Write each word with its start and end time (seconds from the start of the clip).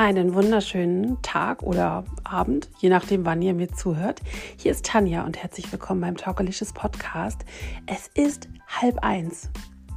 Einen 0.00 0.32
wunderschönen 0.32 1.20
Tag 1.20 1.62
oder 1.62 2.04
Abend, 2.24 2.70
je 2.78 2.88
nachdem, 2.88 3.26
wann 3.26 3.42
ihr 3.42 3.52
mir 3.52 3.68
zuhört. 3.68 4.22
Hier 4.56 4.70
ist 4.70 4.86
Tanja 4.86 5.26
und 5.26 5.36
herzlich 5.36 5.70
willkommen 5.70 6.00
beim 6.00 6.16
Talkalicious 6.16 6.72
Podcast. 6.72 7.44
Es 7.84 8.08
ist 8.14 8.48
halb 8.66 9.04
eins 9.04 9.50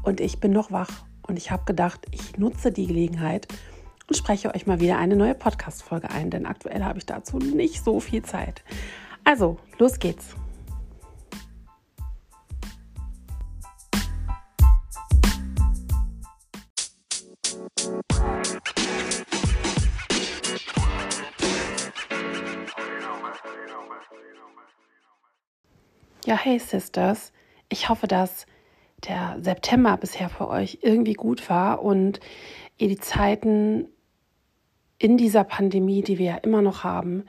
und 0.04 0.20
ich 0.20 0.42
bin 0.42 0.52
noch 0.52 0.74
wach 0.74 0.90
und 1.26 1.38
ich 1.38 1.52
habe 1.52 1.64
gedacht, 1.64 2.06
ich 2.12 2.38
nutze 2.38 2.74
die 2.74 2.88
Gelegenheit 2.88 3.48
und 4.10 4.18
spreche 4.18 4.54
euch 4.54 4.68
mal 4.68 4.82
wieder 4.82 4.98
eine 4.98 5.16
neue 5.16 5.36
Podcast-Folge 5.36 6.10
ein, 6.10 6.30
denn 6.30 6.48
aktuell 6.48 6.84
habe 6.84 7.00
ich 7.00 7.06
dazu 7.06 7.38
nicht 7.38 7.82
so 7.82 8.02
viel 8.02 8.24
Zeit. 8.24 8.62
Also, 9.24 9.58
los 9.80 10.00
geht's. 10.00 10.36
Ja, 26.34 26.40
hey 26.40 26.58
Sisters, 26.58 27.32
ich 27.70 27.90
hoffe, 27.90 28.08
dass 28.08 28.48
der 29.08 29.38
September 29.40 29.96
bisher 29.98 30.30
für 30.30 30.48
euch 30.48 30.80
irgendwie 30.82 31.14
gut 31.14 31.48
war 31.48 31.84
und 31.84 32.20
ihr 32.80 32.88
die 32.88 32.98
Zeiten 32.98 33.86
in 34.98 35.16
dieser 35.16 35.44
Pandemie, 35.44 36.02
die 36.02 36.18
wir 36.18 36.26
ja 36.26 36.38
immer 36.38 36.64
noch 36.64 36.84
haben, 36.84 37.26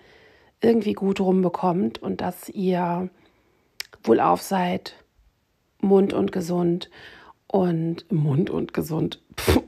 irgendwie 0.63 0.95
gut 0.95 1.21
rumbekommt 1.21 1.99
und 1.99 2.23
dass 2.23 2.49
ihr 2.49 3.11
wohlauf 4.03 4.41
seid, 4.41 4.95
Mund 5.83 6.15
und 6.15 6.33
gesund 6.33 6.89
und 7.47 8.11
Mund 8.11 8.49
und 8.49 8.73
gesund, 8.73 9.21
Puh. 9.37 9.65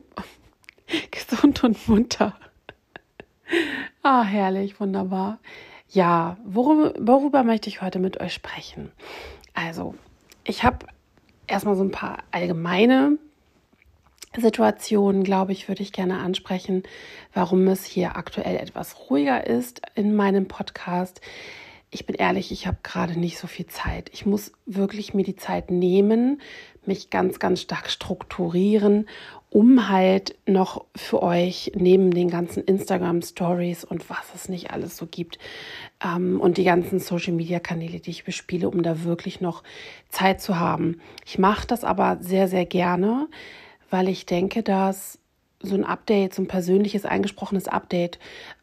gesund 1.10 1.62
und 1.62 1.86
munter. 1.86 2.38
Ah, 4.02 4.22
herrlich, 4.22 4.80
wunderbar. 4.80 5.40
Ja, 5.90 6.36
worüber, 6.44 6.94
worüber 6.98 7.44
möchte 7.44 7.68
ich 7.68 7.80
heute 7.80 7.98
mit 7.98 8.20
euch 8.20 8.34
sprechen? 8.34 8.90
Also, 9.54 9.94
ich 10.44 10.64
habe 10.64 10.86
erstmal 11.46 11.76
so 11.76 11.84
ein 11.84 11.92
paar 11.92 12.18
allgemeine 12.32 13.18
Situationen, 14.36 15.22
glaube 15.22 15.52
ich, 15.52 15.68
würde 15.68 15.82
ich 15.82 15.92
gerne 15.92 16.18
ansprechen, 16.18 16.82
warum 17.32 17.66
es 17.68 17.84
hier 17.84 18.16
aktuell 18.16 18.56
etwas 18.56 19.08
ruhiger 19.08 19.46
ist 19.46 19.80
in 19.94 20.14
meinem 20.14 20.46
Podcast. 20.46 21.20
Ich 21.90 22.04
bin 22.04 22.16
ehrlich, 22.16 22.52
ich 22.52 22.66
habe 22.66 22.78
gerade 22.82 23.18
nicht 23.18 23.38
so 23.38 23.46
viel 23.46 23.66
Zeit. 23.66 24.10
Ich 24.12 24.26
muss 24.26 24.52
wirklich 24.66 25.14
mir 25.14 25.24
die 25.24 25.36
Zeit 25.36 25.70
nehmen, 25.70 26.42
mich 26.84 27.10
ganz, 27.10 27.38
ganz 27.38 27.62
stark 27.62 27.88
strukturieren 27.90 29.08
um 29.50 29.88
halt 29.88 30.36
noch 30.46 30.84
für 30.94 31.22
euch 31.22 31.72
neben 31.74 32.10
den 32.10 32.28
ganzen 32.28 32.64
Instagram 32.64 33.22
Stories 33.22 33.84
und 33.84 34.10
was 34.10 34.34
es 34.34 34.48
nicht 34.48 34.70
alles 34.70 34.96
so 34.96 35.06
gibt 35.06 35.38
ähm, 36.04 36.40
und 36.40 36.58
die 36.58 36.64
ganzen 36.64 36.98
Social 36.98 37.32
Media 37.32 37.60
Kanäle, 37.60 38.00
die 38.00 38.10
ich 38.10 38.24
bespiele, 38.24 38.68
um 38.68 38.82
da 38.82 39.04
wirklich 39.04 39.40
noch 39.40 39.62
Zeit 40.08 40.40
zu 40.40 40.58
haben. 40.58 41.00
Ich 41.24 41.38
mache 41.38 41.66
das 41.66 41.84
aber 41.84 42.18
sehr, 42.20 42.48
sehr 42.48 42.66
gerne, 42.66 43.28
weil 43.88 44.08
ich 44.08 44.26
denke, 44.26 44.62
dass 44.62 45.18
so 45.60 45.74
ein 45.74 45.84
Update, 45.84 46.34
so 46.34 46.42
ein 46.42 46.48
persönliches, 46.48 47.04
eingesprochenes 47.04 47.68
Update, 47.68 48.18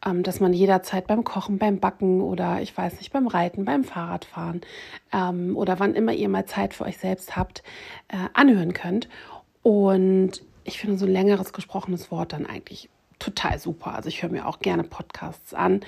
ähm, 0.06 0.22
dass 0.22 0.40
man 0.40 0.52
jederzeit 0.52 1.06
beim 1.06 1.24
Kochen, 1.24 1.58
beim 1.58 1.80
Backen 1.80 2.20
oder 2.20 2.60
ich 2.60 2.76
weiß 2.76 2.98
nicht, 2.98 3.12
beim 3.12 3.26
Reiten, 3.26 3.64
beim 3.64 3.84
Fahrradfahren 3.84 4.60
ähm, 5.12 5.56
oder 5.56 5.80
wann 5.80 5.94
immer 5.94 6.12
ihr 6.12 6.28
mal 6.28 6.46
Zeit 6.46 6.74
für 6.74 6.84
euch 6.84 6.98
selbst 6.98 7.36
habt, 7.36 7.62
äh, 8.08 8.16
anhören 8.34 8.74
könnt. 8.74 9.08
Und 9.62 10.42
ich 10.64 10.78
finde 10.78 10.98
so 10.98 11.06
ein 11.06 11.12
längeres 11.12 11.52
gesprochenes 11.52 12.10
Wort 12.10 12.32
dann 12.32 12.46
eigentlich 12.46 12.88
total 13.18 13.58
super. 13.58 13.94
Also 13.94 14.08
ich 14.08 14.22
höre 14.22 14.30
mir 14.30 14.46
auch 14.46 14.58
gerne 14.58 14.84
Podcasts 14.84 15.54
an. 15.54 15.80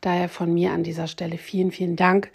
Daher 0.00 0.28
von 0.28 0.52
mir 0.52 0.72
an 0.72 0.82
dieser 0.82 1.06
Stelle 1.06 1.38
vielen, 1.38 1.72
vielen 1.72 1.96
Dank 1.96 2.30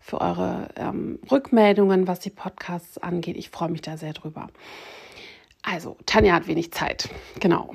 für 0.00 0.20
eure 0.20 0.68
ähm, 0.76 1.18
Rückmeldungen, 1.30 2.06
was 2.06 2.20
die 2.20 2.30
Podcasts 2.30 2.98
angeht. 2.98 3.36
Ich 3.36 3.50
freue 3.50 3.70
mich 3.70 3.80
da 3.80 3.96
sehr 3.96 4.12
drüber. 4.12 4.48
Also, 5.62 5.96
Tanja 6.04 6.34
hat 6.34 6.46
wenig 6.46 6.72
Zeit. 6.72 7.08
Genau. 7.40 7.72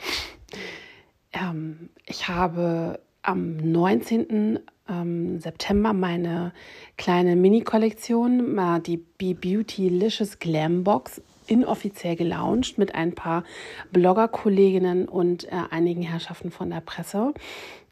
Ähm, 1.34 1.90
ich 2.06 2.28
habe 2.28 3.00
am 3.22 3.57
19. 3.57 4.59
Ähm, 4.88 5.40
September 5.40 5.94
meine 5.94 6.53
kleine 6.97 7.35
Mini-Kollektion, 7.35 8.81
die 8.85 8.97
Be 8.97 9.34
Beauty 9.35 9.90
Licious 9.90 10.40
Glam 10.40 10.84
Box 10.84 11.22
inoffiziell 11.49 12.15
gelauncht 12.15 12.77
mit 12.77 12.95
ein 12.95 13.13
paar 13.13 13.43
Blogger-Kolleginnen 13.91 15.07
und 15.07 15.45
äh, 15.45 15.51
einigen 15.69 16.03
Herrschaften 16.03 16.51
von 16.51 16.69
der 16.69 16.81
Presse. 16.81 17.33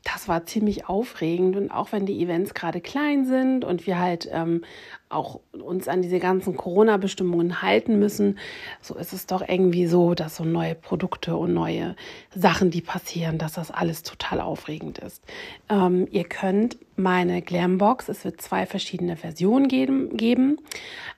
Das 0.04 0.30
war 0.30 0.46
ziemlich 0.46 0.88
aufregend 0.88 1.58
und 1.58 1.70
auch 1.70 1.92
wenn 1.92 2.06
die 2.06 2.22
Events 2.24 2.54
gerade 2.54 2.80
klein 2.80 3.26
sind 3.26 3.66
und 3.66 3.86
wir 3.88 4.00
halt 4.00 4.30
ähm, 4.32 4.64
auch 5.10 5.42
uns 5.52 5.88
an 5.88 6.02
diese 6.02 6.20
ganzen 6.20 6.56
Corona-Bestimmungen 6.56 7.62
halten 7.62 8.00
müssen, 8.00 8.38
so 8.82 8.96
ist 8.96 9.12
es 9.12 9.26
doch 9.26 9.42
irgendwie 9.46 9.86
so, 9.88 10.14
dass 10.14 10.38
so 10.38 10.46
neue 10.46 10.76
Produkte 10.76 11.36
und 11.36 11.54
neue 11.54 11.96
Sachen, 12.34 12.72
die 12.72 12.82
passieren, 12.82 13.38
dass 13.38 13.54
das 13.54 13.70
alles 13.70 14.04
total 14.04 14.40
aufregend 14.40 15.00
ist. 15.00 15.24
Ähm, 15.70 16.08
ihr 16.12 16.24
könnt 16.24 16.78
meine 16.96 17.42
Glambox, 17.42 18.08
es 18.08 18.24
wird 18.24 18.42
zwei 18.42 18.66
verschiedene 18.66 19.18
Versionen 19.18 19.68
geben, 19.68 20.16
geben 20.16 20.58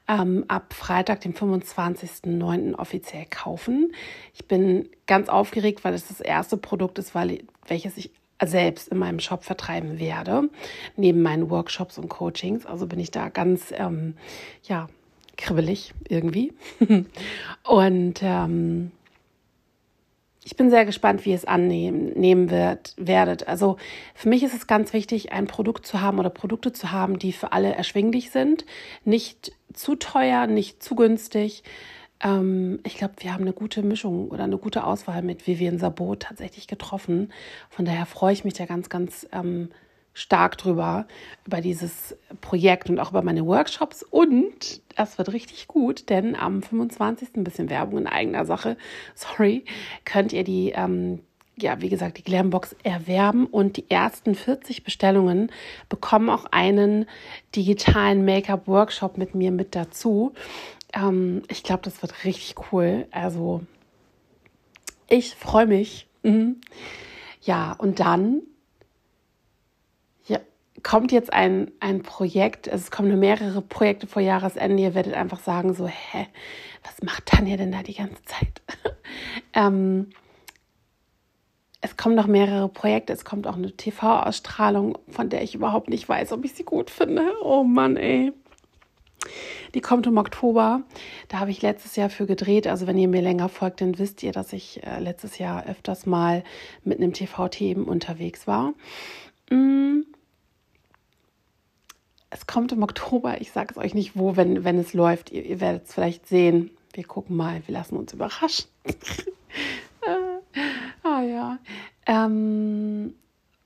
ähm, 0.09 0.43
ab 0.47 0.73
Freitag, 0.73 1.21
dem 1.21 1.33
25.09. 1.33 2.73
offiziell 2.75 3.25
kaufen. 3.29 3.93
Ich 4.33 4.47
bin 4.47 4.89
ganz 5.05 5.29
aufgeregt, 5.29 5.83
weil 5.85 5.93
es 5.93 6.07
das 6.07 6.19
erste 6.19 6.57
Produkt 6.57 6.97
ist, 6.97 7.13
weil, 7.13 7.43
welches 7.67 7.95
ich 7.95 8.11
selbst 8.43 8.87
in 8.87 8.97
meinem 8.97 9.19
Shop 9.19 9.43
vertreiben 9.43 9.99
werde, 9.99 10.49
neben 10.95 11.21
meinen 11.21 11.49
Workshops 11.49 11.97
und 11.99 12.09
Coachings. 12.09 12.65
Also 12.65 12.87
bin 12.87 12.99
ich 12.99 13.11
da 13.11 13.29
ganz, 13.29 13.71
ähm, 13.77 14.15
ja, 14.63 14.87
kribbelig 15.37 15.93
irgendwie. 16.07 16.53
und 17.63 18.19
ähm, 18.23 18.91
ich 20.43 20.55
bin 20.55 20.71
sehr 20.71 20.85
gespannt, 20.85 21.25
wie 21.25 21.29
ihr 21.29 21.35
es 21.35 21.45
annehmen 21.45 22.49
wird, 22.49 22.95
werdet. 22.97 23.47
Also 23.47 23.77
für 24.15 24.29
mich 24.29 24.41
ist 24.41 24.55
es 24.55 24.65
ganz 24.65 24.93
wichtig, 24.93 25.31
ein 25.31 25.45
Produkt 25.45 25.85
zu 25.85 26.01
haben 26.01 26.17
oder 26.17 26.31
Produkte 26.31 26.73
zu 26.73 26.91
haben, 26.91 27.19
die 27.19 27.33
für 27.33 27.51
alle 27.51 27.75
erschwinglich 27.75 28.31
sind. 28.31 28.65
Nicht 29.05 29.51
zu 29.73 29.95
teuer, 29.95 30.47
nicht 30.47 30.83
zu 30.83 30.95
günstig. 30.95 31.63
Ähm, 32.21 32.79
ich 32.85 32.97
glaube, 32.97 33.15
wir 33.19 33.33
haben 33.33 33.43
eine 33.43 33.53
gute 33.53 33.83
Mischung 33.83 34.29
oder 34.29 34.43
eine 34.43 34.57
gute 34.57 34.83
Auswahl 34.83 35.21
mit 35.21 35.47
Vivian 35.47 35.79
Sabot 35.79 36.21
tatsächlich 36.21 36.67
getroffen. 36.67 37.31
Von 37.69 37.85
daher 37.85 38.05
freue 38.05 38.33
ich 38.33 38.43
mich 38.43 38.53
da 38.53 38.65
ganz, 38.65 38.89
ganz 38.89 39.27
ähm, 39.31 39.69
stark 40.13 40.57
drüber, 40.57 41.07
über 41.45 41.61
dieses 41.61 42.17
Projekt 42.41 42.89
und 42.89 42.99
auch 42.99 43.11
über 43.11 43.21
meine 43.21 43.45
Workshops. 43.45 44.03
Und 44.03 44.81
das 44.95 45.17
wird 45.17 45.31
richtig 45.31 45.67
gut, 45.67 46.09
denn 46.09 46.35
am 46.35 46.61
25. 46.61 47.29
ein 47.37 47.43
bisschen 47.43 47.69
Werbung 47.69 47.99
in 47.99 48.07
eigener 48.07 48.45
Sache, 48.45 48.75
sorry, 49.15 49.63
könnt 50.03 50.33
ihr 50.33 50.43
die, 50.43 50.73
ähm, 50.75 51.21
ja, 51.61 51.81
wie 51.81 51.89
gesagt, 51.89 52.17
die 52.17 52.23
Glambox 52.23 52.75
erwerben 52.83 53.45
und 53.45 53.77
die 53.77 53.89
ersten 53.89 54.35
40 54.35 54.83
Bestellungen 54.83 55.51
bekommen 55.87 56.29
auch 56.29 56.45
einen 56.51 57.05
digitalen 57.55 58.25
Make-up-Workshop 58.25 59.17
mit 59.17 59.35
mir 59.35 59.51
mit 59.51 59.75
dazu. 59.75 60.33
Ähm, 60.93 61.43
ich 61.47 61.63
glaube, 61.63 61.83
das 61.83 62.01
wird 62.01 62.23
richtig 62.23 62.55
cool. 62.71 63.07
Also, 63.11 63.61
ich 65.07 65.35
freue 65.35 65.67
mich. 65.67 66.07
Mhm. 66.23 66.57
Ja, 67.41 67.73
und 67.77 67.99
dann 67.99 68.41
kommt 70.83 71.11
jetzt 71.11 71.31
ein, 71.33 71.71
ein 71.79 72.03
Projekt, 72.03 72.69
also 72.69 72.83
es 72.83 72.91
kommen 72.91 73.19
mehrere 73.19 73.61
Projekte 73.61 74.07
vor 74.07 74.21
Jahresende, 74.21 74.81
ihr 74.81 74.95
werdet 74.95 75.13
einfach 75.13 75.39
sagen, 75.39 75.73
so, 75.73 75.87
hä, 75.87 76.27
was 76.83 77.01
macht 77.03 77.25
Tanja 77.25 77.57
denn 77.57 77.71
da 77.71 77.83
die 77.83 77.95
ganze 77.95 78.23
Zeit? 78.23 78.61
ähm, 79.53 80.09
es 81.81 81.97
kommen 81.97 82.15
noch 82.15 82.27
mehrere 82.27 82.67
Projekte, 82.67 83.13
es 83.13 83.23
kommt 83.23 83.47
auch 83.47 83.55
eine 83.55 83.71
TV-Ausstrahlung, 83.71 84.97
von 85.09 85.29
der 85.29 85.43
ich 85.43 85.55
überhaupt 85.55 85.89
nicht 85.89 86.07
weiß, 86.07 86.33
ob 86.33 86.43
ich 86.43 86.53
sie 86.53 86.63
gut 86.63 86.89
finde. 86.89 87.31
Oh 87.41 87.63
Mann, 87.63 87.95
ey. 87.97 88.33
Die 89.73 89.81
kommt 89.81 90.07
im 90.07 90.17
Oktober. 90.17 90.81
Da 91.27 91.39
habe 91.39 91.51
ich 91.51 91.61
letztes 91.61 91.95
Jahr 91.95 92.09
für 92.09 92.25
gedreht. 92.25 92.67
Also 92.67 92.87
wenn 92.87 92.97
ihr 92.97 93.07
mir 93.07 93.21
länger 93.21 93.49
folgt, 93.49 93.81
dann 93.81 93.99
wisst 93.99 94.23
ihr, 94.23 94.31
dass 94.31 94.53
ich 94.53 94.83
äh, 94.83 94.99
letztes 94.99 95.37
Jahr 95.37 95.67
öfters 95.67 96.05
mal 96.05 96.43
mit 96.83 96.99
einem 96.99 97.13
TV-Team 97.13 97.83
unterwegs 97.83 98.47
war. 98.47 98.73
Mm 99.49 100.03
es 102.29 102.47
kommt 102.47 102.71
im 102.71 102.83
Oktober. 102.83 103.41
Ich 103.41 103.51
sage 103.51 103.69
es 103.71 103.77
euch 103.77 103.93
nicht 103.93 104.15
wo, 104.15 104.35
wenn, 104.35 104.63
wenn 104.63 104.77
es 104.77 104.93
läuft. 104.93 105.31
Ihr, 105.31 105.45
ihr 105.45 105.59
werdet 105.59 105.85
es 105.87 105.93
vielleicht 105.93 106.27
sehen. 106.27 106.71
Wir 106.93 107.03
gucken 107.03 107.35
mal. 107.35 107.61
Wir 107.65 107.73
lassen 107.73 107.97
uns 107.97 108.13
überraschen. 108.13 108.65
Ähm, 112.05 113.13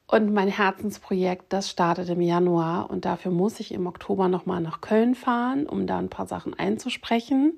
und 0.07 0.33
mein 0.33 0.49
Herzensprojekt, 0.49 1.51
das 1.53 1.69
startet 1.69 2.09
im 2.09 2.21
Januar. 2.21 2.89
Und 2.89 3.05
dafür 3.05 3.31
muss 3.31 3.59
ich 3.59 3.71
im 3.71 3.87
Oktober 3.87 4.27
nochmal 4.27 4.61
nach 4.61 4.81
Köln 4.81 5.15
fahren, 5.15 5.65
um 5.65 5.87
da 5.87 5.97
ein 5.97 6.09
paar 6.09 6.27
Sachen 6.27 6.53
einzusprechen. 6.53 7.57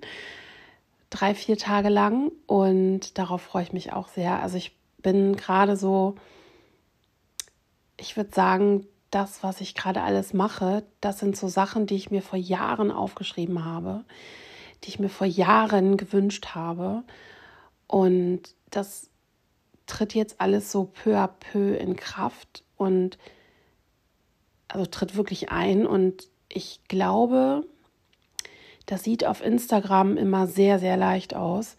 Drei, 1.09 1.35
vier 1.35 1.57
Tage 1.57 1.89
lang. 1.89 2.31
Und 2.45 3.17
darauf 3.17 3.41
freue 3.41 3.63
ich 3.63 3.73
mich 3.73 3.93
auch 3.93 4.07
sehr. 4.07 4.41
Also 4.41 4.57
ich 4.57 4.75
bin 5.01 5.35
gerade 5.35 5.75
so 5.75 6.15
ich 7.97 8.17
würde 8.17 8.31
sagen, 8.33 8.87
das, 9.11 9.43
was 9.43 9.61
ich 9.61 9.75
gerade 9.75 10.01
alles 10.01 10.33
mache, 10.33 10.83
das 10.99 11.19
sind 11.19 11.37
so 11.37 11.47
Sachen, 11.47 11.87
die 11.87 11.95
ich 11.95 12.11
mir 12.11 12.21
vor 12.21 12.39
Jahren 12.39 12.91
aufgeschrieben 12.91 13.63
habe, 13.63 14.03
die 14.83 14.89
ich 14.89 14.99
mir 14.99 15.09
vor 15.09 15.27
Jahren 15.27 15.97
gewünscht 15.97 16.47
habe. 16.53 17.03
Und 17.87 18.41
das 18.71 19.09
tritt 19.87 20.13
jetzt 20.13 20.41
alles 20.41 20.71
so 20.71 20.85
peu 20.85 21.15
à 21.17 21.27
peu 21.27 21.75
in 21.75 21.95
Kraft 21.95 22.63
und 22.77 23.17
also 24.67 24.85
tritt 24.85 25.15
wirklich 25.15 25.51
ein. 25.51 25.85
Und 25.85 26.27
ich 26.49 26.81
glaube, 26.87 27.65
das 28.85 29.03
sieht 29.03 29.25
auf 29.25 29.43
Instagram 29.43 30.17
immer 30.17 30.47
sehr, 30.47 30.79
sehr 30.79 30.97
leicht 30.97 31.35
aus. 31.35 31.75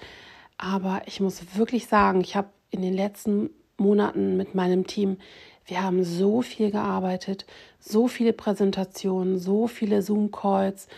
Aber 0.59 1.03
ich 1.07 1.21
muss 1.21 1.57
wirklich 1.57 1.87
sagen, 1.87 2.21
ich 2.21 2.37
habe 2.37 2.49
in 2.71 2.83
den 2.83 2.95
letzten 2.95 3.51
Monaten 3.77 4.37
mit 4.37 4.55
meinem 4.55 4.87
Team, 4.87 5.19
wir 5.67 5.83
haben 5.83 6.05
so 6.05 6.43
viel 6.43 6.71
gearbeitet, 6.71 7.45
so 7.81 8.09
viele 8.09 8.33
Präsentationen, 8.33 9.39
so 9.39 9.67
viele 9.67 10.01
Zoom-Calls, 10.01 10.89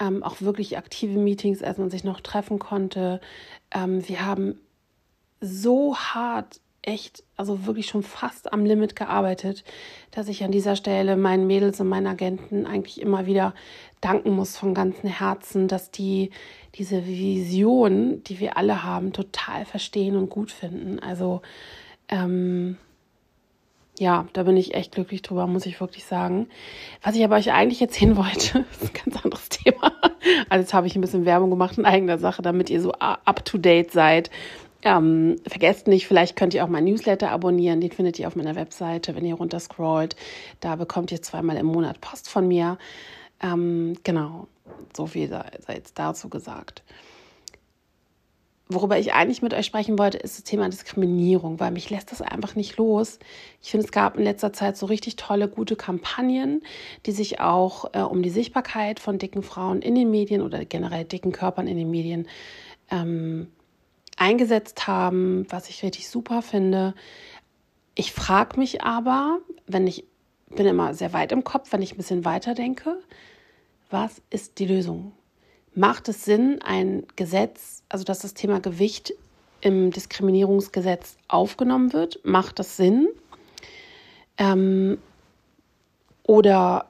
ähm, 0.00 0.22
auch 0.22 0.40
wirklich 0.40 0.76
aktive 0.76 1.18
Meetings, 1.18 1.62
als 1.62 1.78
man 1.78 1.90
sich 1.90 2.04
noch 2.04 2.20
treffen 2.20 2.58
konnte. 2.58 3.20
Ähm, 3.70 4.06
wir 4.08 4.24
haben 4.24 4.60
so 5.40 5.96
hart 5.96 6.60
echt, 6.82 7.22
also 7.36 7.66
wirklich 7.66 7.86
schon 7.86 8.02
fast 8.02 8.52
am 8.52 8.64
Limit 8.64 8.96
gearbeitet, 8.96 9.64
dass 10.10 10.28
ich 10.28 10.42
an 10.42 10.50
dieser 10.50 10.76
Stelle 10.76 11.16
meinen 11.16 11.46
Mädels 11.46 11.80
und 11.80 11.88
meinen 11.88 12.06
Agenten 12.06 12.66
eigentlich 12.66 13.00
immer 13.00 13.26
wieder 13.26 13.54
danken 14.00 14.30
muss 14.30 14.56
von 14.56 14.74
ganzem 14.74 15.10
Herzen, 15.10 15.68
dass 15.68 15.90
die 15.90 16.30
diese 16.76 17.06
Vision, 17.06 18.22
die 18.24 18.40
wir 18.40 18.56
alle 18.56 18.84
haben, 18.84 19.12
total 19.12 19.64
verstehen 19.64 20.16
und 20.16 20.30
gut 20.30 20.52
finden. 20.52 20.98
Also 21.00 21.42
ähm, 22.08 22.76
ja, 23.98 24.28
da 24.32 24.44
bin 24.44 24.56
ich 24.56 24.74
echt 24.74 24.92
glücklich 24.92 25.22
drüber, 25.22 25.46
muss 25.46 25.66
ich 25.66 25.80
wirklich 25.80 26.04
sagen. 26.04 26.48
Was 27.02 27.16
ich 27.16 27.24
aber 27.24 27.36
euch 27.36 27.52
eigentlich 27.52 27.82
erzählen 27.82 28.16
wollte, 28.16 28.64
ist 28.80 28.82
ein 28.82 29.04
ganz 29.04 29.24
anderes 29.24 29.48
Thema. 29.48 29.92
Also 30.48 30.62
jetzt 30.62 30.74
habe 30.74 30.86
ich 30.86 30.94
ein 30.94 31.00
bisschen 31.00 31.24
Werbung 31.24 31.50
gemacht 31.50 31.76
in 31.76 31.84
eigener 31.84 32.18
Sache, 32.18 32.40
damit 32.40 32.70
ihr 32.70 32.80
so 32.80 32.92
up-to-date 32.92 33.90
seid 33.90 34.30
ähm, 34.82 35.36
vergesst 35.46 35.88
nicht, 35.88 36.06
vielleicht 36.06 36.36
könnt 36.36 36.54
ihr 36.54 36.64
auch 36.64 36.68
mein 36.68 36.84
Newsletter 36.84 37.30
abonnieren. 37.30 37.80
Den 37.80 37.90
findet 37.90 38.18
ihr 38.18 38.28
auf 38.28 38.36
meiner 38.36 38.54
Webseite, 38.54 39.16
wenn 39.16 39.24
ihr 39.24 39.34
runterscrollt. 39.34 40.14
Da 40.60 40.76
bekommt 40.76 41.10
ihr 41.10 41.20
zweimal 41.20 41.56
im 41.56 41.66
Monat 41.66 42.00
Post 42.00 42.28
von 42.28 42.46
mir. 42.46 42.78
Ähm, 43.40 43.96
genau, 44.04 44.46
so 44.96 45.06
viel 45.06 45.28
sei, 45.28 45.44
sei 45.66 45.74
jetzt 45.74 45.98
dazu 45.98 46.28
gesagt. 46.28 46.82
Worüber 48.70 48.98
ich 48.98 49.14
eigentlich 49.14 49.40
mit 49.40 49.54
euch 49.54 49.64
sprechen 49.64 49.98
wollte, 49.98 50.18
ist 50.18 50.36
das 50.36 50.44
Thema 50.44 50.68
Diskriminierung, 50.68 51.58
weil 51.58 51.70
mich 51.70 51.88
lässt 51.88 52.12
das 52.12 52.20
einfach 52.20 52.54
nicht 52.54 52.76
los. 52.76 53.18
Ich 53.62 53.70
finde, 53.70 53.86
es 53.86 53.92
gab 53.92 54.18
in 54.18 54.24
letzter 54.24 54.52
Zeit 54.52 54.76
so 54.76 54.84
richtig 54.86 55.16
tolle, 55.16 55.48
gute 55.48 55.74
Kampagnen, 55.74 56.62
die 57.06 57.12
sich 57.12 57.40
auch 57.40 57.86
äh, 57.94 58.00
um 58.00 58.22
die 58.22 58.30
Sichtbarkeit 58.30 59.00
von 59.00 59.18
dicken 59.18 59.42
Frauen 59.42 59.80
in 59.80 59.94
den 59.94 60.10
Medien 60.10 60.42
oder 60.42 60.66
generell 60.66 61.04
dicken 61.04 61.32
Körpern 61.32 61.66
in 61.66 61.78
den 61.78 61.90
Medien 61.90 62.28
ähm, 62.90 63.48
eingesetzt 64.18 64.86
haben, 64.86 65.46
was 65.48 65.68
ich 65.68 65.82
richtig 65.82 66.08
super 66.08 66.42
finde. 66.42 66.94
Ich 67.94 68.12
frage 68.12 68.58
mich 68.58 68.82
aber, 68.82 69.38
wenn 69.66 69.86
ich 69.86 70.04
bin 70.50 70.66
immer 70.66 70.94
sehr 70.94 71.12
weit 71.12 71.32
im 71.32 71.44
Kopf, 71.44 71.72
wenn 71.72 71.82
ich 71.82 71.92
ein 71.92 71.98
bisschen 71.98 72.24
weiter 72.24 72.54
denke, 72.54 72.98
was 73.90 74.20
ist 74.30 74.58
die 74.58 74.66
Lösung? 74.66 75.12
Macht 75.74 76.08
es 76.08 76.24
Sinn, 76.24 76.60
ein 76.62 77.06
Gesetz, 77.16 77.82
also 77.88 78.04
dass 78.04 78.20
das 78.20 78.34
Thema 78.34 78.60
Gewicht 78.60 79.14
im 79.60 79.90
Diskriminierungsgesetz 79.90 81.16
aufgenommen 81.28 81.92
wird? 81.92 82.20
Macht 82.24 82.58
das 82.58 82.76
Sinn? 82.76 83.08
Ähm, 84.38 84.98
oder 86.22 86.86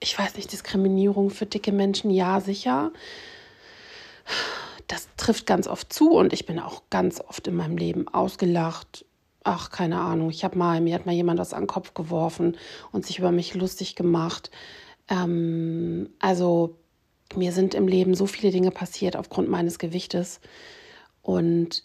ich 0.00 0.18
weiß 0.18 0.36
nicht, 0.36 0.50
Diskriminierung 0.50 1.30
für 1.30 1.46
dicke 1.46 1.72
Menschen, 1.72 2.10
ja, 2.10 2.40
sicher 2.40 2.90
das 4.92 5.08
trifft 5.16 5.46
ganz 5.46 5.66
oft 5.68 5.90
zu 5.90 6.12
und 6.12 6.34
ich 6.34 6.44
bin 6.44 6.58
auch 6.58 6.82
ganz 6.90 7.18
oft 7.20 7.48
in 7.48 7.56
meinem 7.56 7.78
Leben 7.78 8.08
ausgelacht. 8.08 9.06
Ach, 9.42 9.70
keine 9.70 9.98
Ahnung. 9.98 10.28
Ich 10.28 10.44
habe 10.44 10.58
mal, 10.58 10.82
mir 10.82 10.94
hat 10.94 11.06
mal 11.06 11.14
jemand 11.14 11.40
das 11.40 11.54
an 11.54 11.62
den 11.62 11.66
Kopf 11.66 11.94
geworfen 11.94 12.58
und 12.92 13.06
sich 13.06 13.18
über 13.18 13.32
mich 13.32 13.54
lustig 13.54 13.96
gemacht. 13.96 14.50
Ähm, 15.08 16.10
also 16.18 16.76
mir 17.34 17.52
sind 17.52 17.74
im 17.74 17.88
Leben 17.88 18.14
so 18.14 18.26
viele 18.26 18.52
Dinge 18.52 18.70
passiert 18.70 19.16
aufgrund 19.16 19.48
meines 19.48 19.78
Gewichtes. 19.78 20.40
Und 21.22 21.84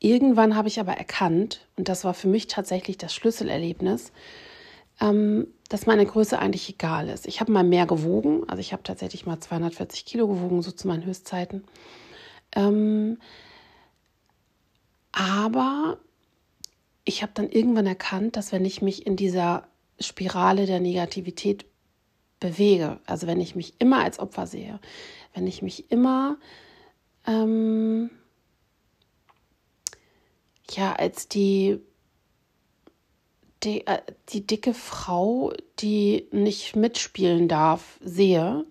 irgendwann 0.00 0.56
habe 0.56 0.66
ich 0.66 0.80
aber 0.80 0.94
erkannt, 0.94 1.68
und 1.76 1.88
das 1.88 2.02
war 2.02 2.14
für 2.14 2.26
mich 2.26 2.48
tatsächlich 2.48 2.98
das 2.98 3.14
Schlüsselerlebnis, 3.14 4.10
ähm, 5.00 5.46
dass 5.70 5.86
meine 5.86 6.04
Größe 6.04 6.36
eigentlich 6.36 6.68
egal 6.68 7.08
ist. 7.08 7.28
Ich 7.28 7.40
habe 7.40 7.52
mal 7.52 7.62
mehr 7.62 7.86
gewogen, 7.86 8.42
also 8.48 8.60
ich 8.60 8.72
habe 8.72 8.82
tatsächlich 8.82 9.24
mal 9.24 9.38
240 9.38 10.04
Kilo 10.04 10.26
gewogen, 10.26 10.62
so 10.62 10.72
zu 10.72 10.88
meinen 10.88 11.06
Höchstzeiten. 11.06 11.64
Ähm, 12.52 13.18
aber 15.12 15.98
ich 17.04 17.22
habe 17.22 17.30
dann 17.34 17.48
irgendwann 17.48 17.86
erkannt, 17.86 18.36
dass 18.36 18.50
wenn 18.50 18.64
ich 18.64 18.82
mich 18.82 19.06
in 19.06 19.14
dieser 19.14 19.68
Spirale 20.00 20.66
der 20.66 20.80
Negativität 20.80 21.66
bewege, 22.40 22.98
also 23.06 23.28
wenn 23.28 23.40
ich 23.40 23.54
mich 23.54 23.74
immer 23.78 24.02
als 24.02 24.18
Opfer 24.18 24.48
sehe, 24.48 24.80
wenn 25.34 25.46
ich 25.46 25.62
mich 25.62 25.92
immer 25.92 26.36
ähm, 27.28 28.10
ja 30.68 30.94
als 30.94 31.28
die 31.28 31.80
die, 33.62 33.86
äh, 33.86 34.00
die 34.30 34.46
dicke 34.46 34.74
Frau, 34.74 35.52
die 35.78 36.26
nicht 36.32 36.76
mitspielen 36.76 37.48
darf, 37.48 37.98
sehe, 38.02 38.64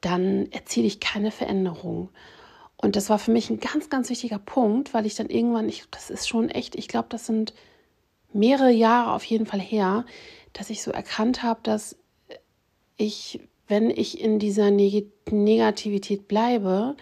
dann 0.00 0.50
erziele 0.50 0.86
ich 0.86 1.00
keine 1.00 1.30
Veränderung. 1.30 2.10
Und 2.76 2.96
das 2.96 3.08
war 3.10 3.18
für 3.18 3.30
mich 3.30 3.48
ein 3.48 3.60
ganz, 3.60 3.90
ganz 3.90 4.10
wichtiger 4.10 4.40
Punkt, 4.40 4.92
weil 4.92 5.06
ich 5.06 5.14
dann 5.14 5.28
irgendwann, 5.28 5.68
ich, 5.68 5.84
das 5.90 6.10
ist 6.10 6.28
schon 6.28 6.48
echt, 6.48 6.74
ich 6.74 6.88
glaube, 6.88 7.06
das 7.10 7.26
sind 7.26 7.54
mehrere 8.32 8.72
Jahre 8.72 9.12
auf 9.12 9.24
jeden 9.24 9.46
Fall 9.46 9.60
her, 9.60 10.04
dass 10.52 10.70
ich 10.70 10.82
so 10.82 10.90
erkannt 10.90 11.44
habe, 11.44 11.60
dass 11.62 11.96
ich, 12.96 13.40
wenn 13.68 13.88
ich 13.88 14.20
in 14.20 14.38
dieser 14.38 14.70
Neg 14.70 15.06
Negativität 15.30 16.26
bleibe, 16.26 16.96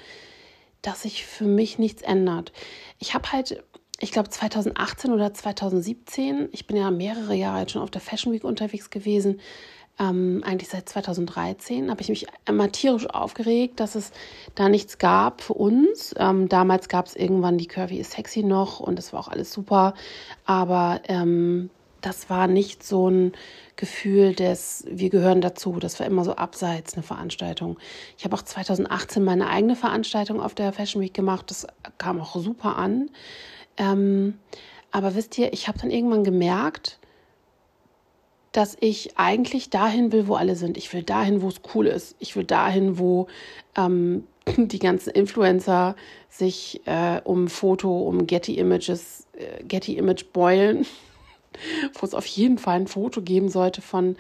dass 0.83 1.03
sich 1.03 1.25
für 1.25 1.45
mich 1.45 1.79
nichts 1.79 2.03
ändert. 2.03 2.53
Ich 2.99 3.15
habe 3.15 3.33
halt 3.33 3.63
ich 4.01 4.13
glaube 4.13 4.31
2018 4.31 5.13
oder 5.13 5.33
2017, 5.33 6.49
ich 6.53 6.67
bin 6.67 6.77
ja 6.77 6.91
mehrere 6.91 7.35
Jahre 7.35 7.61
jetzt 7.61 7.73
schon 7.73 7.83
auf 7.83 7.91
der 7.91 8.01
Fashion 8.01 8.33
Week 8.33 8.45
unterwegs 8.45 8.91
gewesen, 8.91 9.41
ähm, 9.99 10.43
eigentlich 10.45 10.71
seit 10.71 10.89
2013, 10.89 11.91
habe 11.91 12.01
ich 12.01 12.09
mich 12.09 12.27
immer 12.47 12.73
tierisch 12.73 13.09
aufgeregt, 13.11 13.79
dass 13.79 13.95
es 13.95 14.13
da 14.55 14.71
nichts 14.71 14.97
gab 14.97 15.43
für 15.43 15.53
uns. 15.53 16.15
Ähm, 16.17 16.49
damals 16.49 16.89
gab 16.89 17.07
es 17.07 17.15
irgendwann 17.15 17.59
die 17.59 17.67
Curvy 17.67 17.99
is 17.99 18.13
sexy 18.13 18.43
noch 18.43 18.81
und 18.81 18.99
das 18.99 19.13
war 19.13 19.21
auch 19.21 19.29
alles 19.29 19.53
super, 19.53 19.93
aber 20.47 21.03
ähm, 21.09 21.69
das 22.01 22.31
war 22.31 22.47
nicht 22.47 22.83
so 22.83 23.11
ein 23.11 23.33
Gefühl 23.77 24.35
des, 24.35 24.85
wir 24.89 25.11
gehören 25.11 25.43
dazu. 25.43 25.79
Das 25.79 26.01
war 26.01 26.07
immer 26.07 26.25
so 26.25 26.35
abseits 26.35 26.95
eine 26.95 27.03
Veranstaltung. 27.03 27.79
Ich 28.17 28.25
habe 28.25 28.35
auch 28.37 28.43
2018 28.43 29.23
meine 29.23 29.49
eigene 29.49 29.77
Veranstaltung 29.77 30.41
auf 30.41 30.55
der 30.55 30.73
Fashion 30.73 31.03
Week 31.03 31.13
gemacht. 31.13 31.51
Das 31.51 31.67
kam 31.99 32.21
auch 32.21 32.35
super 32.37 32.77
an. 32.77 33.11
Ähm, 33.81 34.35
aber 34.93 35.15
wisst 35.15 35.39
ihr, 35.39 35.53
ich 35.55 35.67
habe 35.67 35.79
dann 35.79 35.91
irgendwann 35.91 36.23
gemerkt, 36.23 36.99
dass 38.53 38.77
ich 38.81 39.17
eigentlich 39.17 39.71
dahin 39.71 40.13
will, 40.13 40.29
wo 40.29 40.35
alle 40.35 40.55
sind. 40.55 40.77
Ich 40.77 40.93
will 40.93 41.03
dahin, 41.03 41.41
wo 41.41 41.49
es 41.49 41.63
cool 41.75 41.87
ist. 41.87 42.15
Ich 42.19 42.37
will 42.37 42.45
dahin, 42.45 42.99
wo 42.99 43.27
ähm, 43.77 44.25
die 44.57 44.79
ganzen 44.79 45.11
Influencer 45.11 45.97
sich 46.29 46.83
äh, 46.85 47.21
um 47.25 47.49
Foto, 47.49 48.03
um 48.03 48.27
Getty 48.27 48.59
Images, 48.59 49.27
äh, 49.33 49.65
Getty 49.65 49.97
Image 49.97 50.27
beulen, 50.33 50.85
wo 51.99 52.05
es 52.05 52.15
auf 52.15 52.27
jeden 52.27 52.59
Fall 52.59 52.77
ein 52.77 52.87
Foto 52.87 53.23
geben 53.23 53.49
sollte 53.49 53.81
von, 53.81 54.17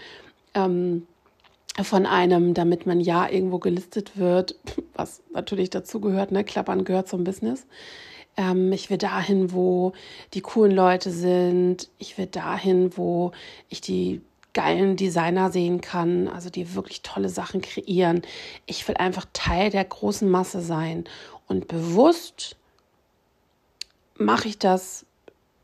ähm, 0.55 1.07
von 1.83 2.07
einem, 2.07 2.55
damit 2.55 2.87
man 2.87 3.00
ja 3.00 3.29
irgendwo 3.29 3.59
gelistet 3.59 4.17
wird, 4.17 4.55
was 4.95 5.23
natürlich 5.35 5.69
dazu 5.69 6.00
gehört, 6.00 6.33
ne? 6.33 6.45
Klappern 6.45 6.85
gehört 6.85 7.09
zum 7.09 7.25
Business. 7.25 7.67
Ähm, 8.40 8.73
ich 8.73 8.88
will 8.88 8.97
dahin, 8.97 9.52
wo 9.52 9.92
die 10.32 10.40
coolen 10.40 10.75
Leute 10.75 11.11
sind. 11.11 11.90
Ich 11.99 12.16
will 12.16 12.26
dahin, 12.26 12.97
wo 12.97 13.32
ich 13.68 13.82
die 13.82 14.23
geilen 14.54 14.97
Designer 14.97 15.52
sehen 15.52 15.82
kann, 15.82 16.26
also 16.26 16.49
die 16.49 16.75
wirklich 16.75 17.02
tolle 17.02 17.28
Sachen 17.28 17.61
kreieren. 17.61 18.23
Ich 18.64 18.88
will 18.88 18.97
einfach 18.97 19.26
Teil 19.35 19.70
der 19.70 19.85
großen 19.85 20.28
Masse 20.28 20.62
sein. 20.62 21.04
Und 21.49 21.68
bewusst 21.68 22.56
mache 24.16 24.49
ich 24.49 24.59
das, 24.59 25.04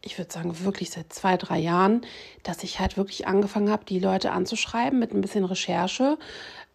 ich 0.02 0.18
würde 0.18 0.33
sagen, 0.33 0.64
wirklich 0.64 0.90
seit 0.90 1.12
zwei, 1.12 1.38
drei 1.38 1.59
Jahren, 1.59 2.02
dass 2.42 2.62
ich 2.62 2.78
halt 2.78 2.99
wirklich 2.99 3.26
angefangen 3.26 3.71
habe, 3.71 3.87
die 3.87 4.00
Leute 4.00 4.33
anzuschreiben 4.33 4.99
mit 4.99 5.14
ein 5.14 5.23
bisschen 5.23 5.45
Recherche. 5.45 6.18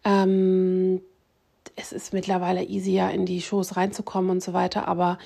Ähm, 0.04 1.00
es 1.76 1.92
ist 1.92 2.12
mittlerweile 2.12 2.64
easier, 2.64 3.10
in 3.10 3.24
die 3.24 3.40
Shows 3.40 3.76
reinzukommen 3.76 4.30
und 4.32 4.42
so 4.42 4.52
weiter, 4.52 4.88
aber 4.88 5.18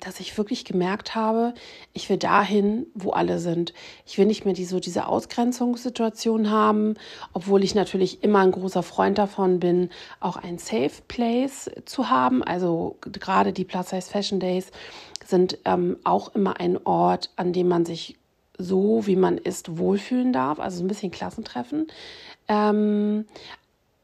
dass 0.00 0.20
ich 0.20 0.36
wirklich 0.36 0.66
gemerkt 0.66 1.14
habe, 1.14 1.54
ich 1.94 2.10
will 2.10 2.18
dahin, 2.18 2.86
wo 2.94 3.12
alle 3.12 3.38
sind. 3.38 3.72
Ich 4.04 4.18
will 4.18 4.26
nicht 4.26 4.44
mehr 4.44 4.52
die, 4.52 4.66
so 4.66 4.78
diese 4.78 5.06
Ausgrenzungssituation 5.06 6.50
haben, 6.50 6.94
obwohl 7.32 7.64
ich 7.64 7.74
natürlich 7.74 8.22
immer 8.22 8.40
ein 8.40 8.50
großer 8.50 8.82
Freund 8.82 9.16
davon 9.16 9.58
bin, 9.58 9.88
auch 10.20 10.36
ein 10.36 10.58
Safe 10.58 10.90
Place 11.08 11.70
zu 11.86 12.10
haben. 12.10 12.42
Also 12.42 12.98
gerade 13.00 13.54
die 13.54 13.64
Plus 13.64 13.88
Size 13.88 14.10
Fashion 14.10 14.38
Days 14.38 14.70
sind 15.24 15.58
ähm, 15.64 15.96
auch 16.04 16.34
immer 16.34 16.60
ein 16.60 16.78
Ort, 16.84 17.30
an 17.36 17.54
dem 17.54 17.68
man 17.68 17.86
sich 17.86 18.18
so, 18.58 19.06
wie 19.06 19.16
man 19.16 19.38
ist, 19.38 19.78
wohlfühlen 19.78 20.32
darf. 20.32 20.58
Also 20.60 20.78
so 20.78 20.84
ein 20.84 20.88
bisschen 20.88 21.10
Klassentreffen. 21.10 21.86
Ähm, 22.48 23.26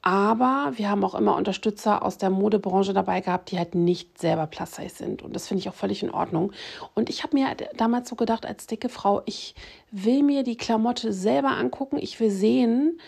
aber 0.07 0.73
wir 0.77 0.91
haben 0.91 1.03
auch 1.03 1.15
immer 1.15 1.35
Unterstützer 1.35 2.05
aus 2.05 2.19
der 2.19 2.29
Modebranche 2.29 2.93
dabei 2.93 3.23
gehabt, 3.23 3.51
die 3.51 3.57
halt 3.57 3.75
nicht 3.75 4.19
selber 4.19 4.47
plus 4.47 4.77
sind. 4.77 5.23
Und 5.23 5.35
das 5.35 5.49
finde 5.49 5.63
ich 5.63 5.69
auch 5.71 5.75
völlig 5.75 6.03
in 6.03 6.11
Ordnung. 6.11 6.53
Und 6.93 7.09
ich 7.09 7.23
habe 7.23 7.35
mir 7.35 7.57
damals 7.75 8.11
so 8.11 8.15
gedacht, 8.15 8.45
als 8.45 8.67
dicke 8.67 8.91
Frau, 8.91 9.23
ich 9.25 9.55
will 9.91 10.23
mir 10.23 10.43
die 10.43 10.59
Klamotte 10.59 11.11
selber 11.11 11.53
angucken. 11.53 11.97
Ich 11.99 12.21
will 12.21 12.31
sehen 12.31 13.01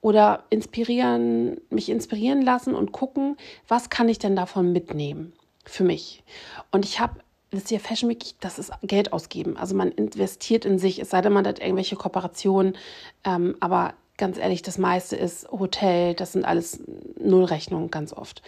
oder 0.00 0.44
inspirieren, 0.48 1.60
mich 1.68 1.88
inspirieren 1.88 2.42
lassen 2.42 2.76
und 2.76 2.92
gucken, 2.92 3.36
was 3.66 3.90
kann 3.90 4.08
ich 4.08 4.20
denn 4.20 4.36
davon 4.36 4.70
mitnehmen 4.70 5.32
für 5.64 5.82
mich. 5.82 6.22
Und 6.70 6.84
ich 6.84 7.00
habe 7.00 7.20
wisst 7.50 7.72
ihr, 7.72 7.80
Fashion 7.80 8.08
Week, 8.08 8.34
das 8.40 8.58
ist 8.60 8.70
Geld 8.82 9.12
ausgeben. 9.12 9.56
Also 9.56 9.74
man 9.74 9.90
investiert 9.90 10.64
in 10.64 10.78
sich, 10.78 11.00
es 11.00 11.10
sei 11.10 11.22
denn, 11.22 11.32
man 11.32 11.46
hat 11.46 11.58
irgendwelche 11.60 11.96
Kooperationen. 11.96 12.76
Ähm, 13.24 13.56
aber 13.60 13.94
ganz 14.16 14.38
ehrlich, 14.38 14.62
das 14.62 14.78
meiste 14.78 15.16
ist 15.16 15.48
Hotel, 15.50 16.14
das 16.14 16.32
sind 16.32 16.44
alles 16.44 16.80
Nullrechnungen 17.18 17.90
ganz 17.90 18.12
oft. 18.12 18.42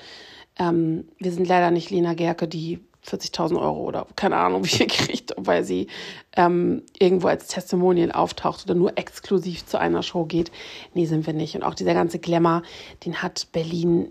Ähm, 0.58 1.08
wir 1.18 1.32
sind 1.32 1.46
leider 1.46 1.70
nicht 1.70 1.90
Lena 1.90 2.14
Gerke, 2.14 2.48
die 2.48 2.80
40.000 3.06 3.60
Euro 3.60 3.80
oder 3.84 4.06
keine 4.16 4.37
Ahnung, 4.37 4.64
wie 4.64 4.68
viel 4.68 4.87
kriegt, 4.87 5.34
weil 5.37 5.64
sie 5.64 5.88
ähm, 6.37 6.82
irgendwo 6.98 7.28
als 7.28 7.48
Testimonial 7.48 8.12
auftaucht 8.12 8.64
oder 8.64 8.75
nur 8.75 8.96
exklusiv 8.96 9.66
zu 9.66 9.78
einer 9.78 10.02
Show 10.02 10.25
geht. 10.25 10.50
Nee, 10.94 11.06
sind 11.06 11.26
wir 11.26 11.34
nicht. 11.34 11.54
Und 11.54 11.62
auch 11.62 11.75
dieser 11.75 11.94
ganze 11.94 12.18
Glamour, 12.18 12.62
den 13.04 13.22
hat 13.22 13.48
Berlin 13.52 14.10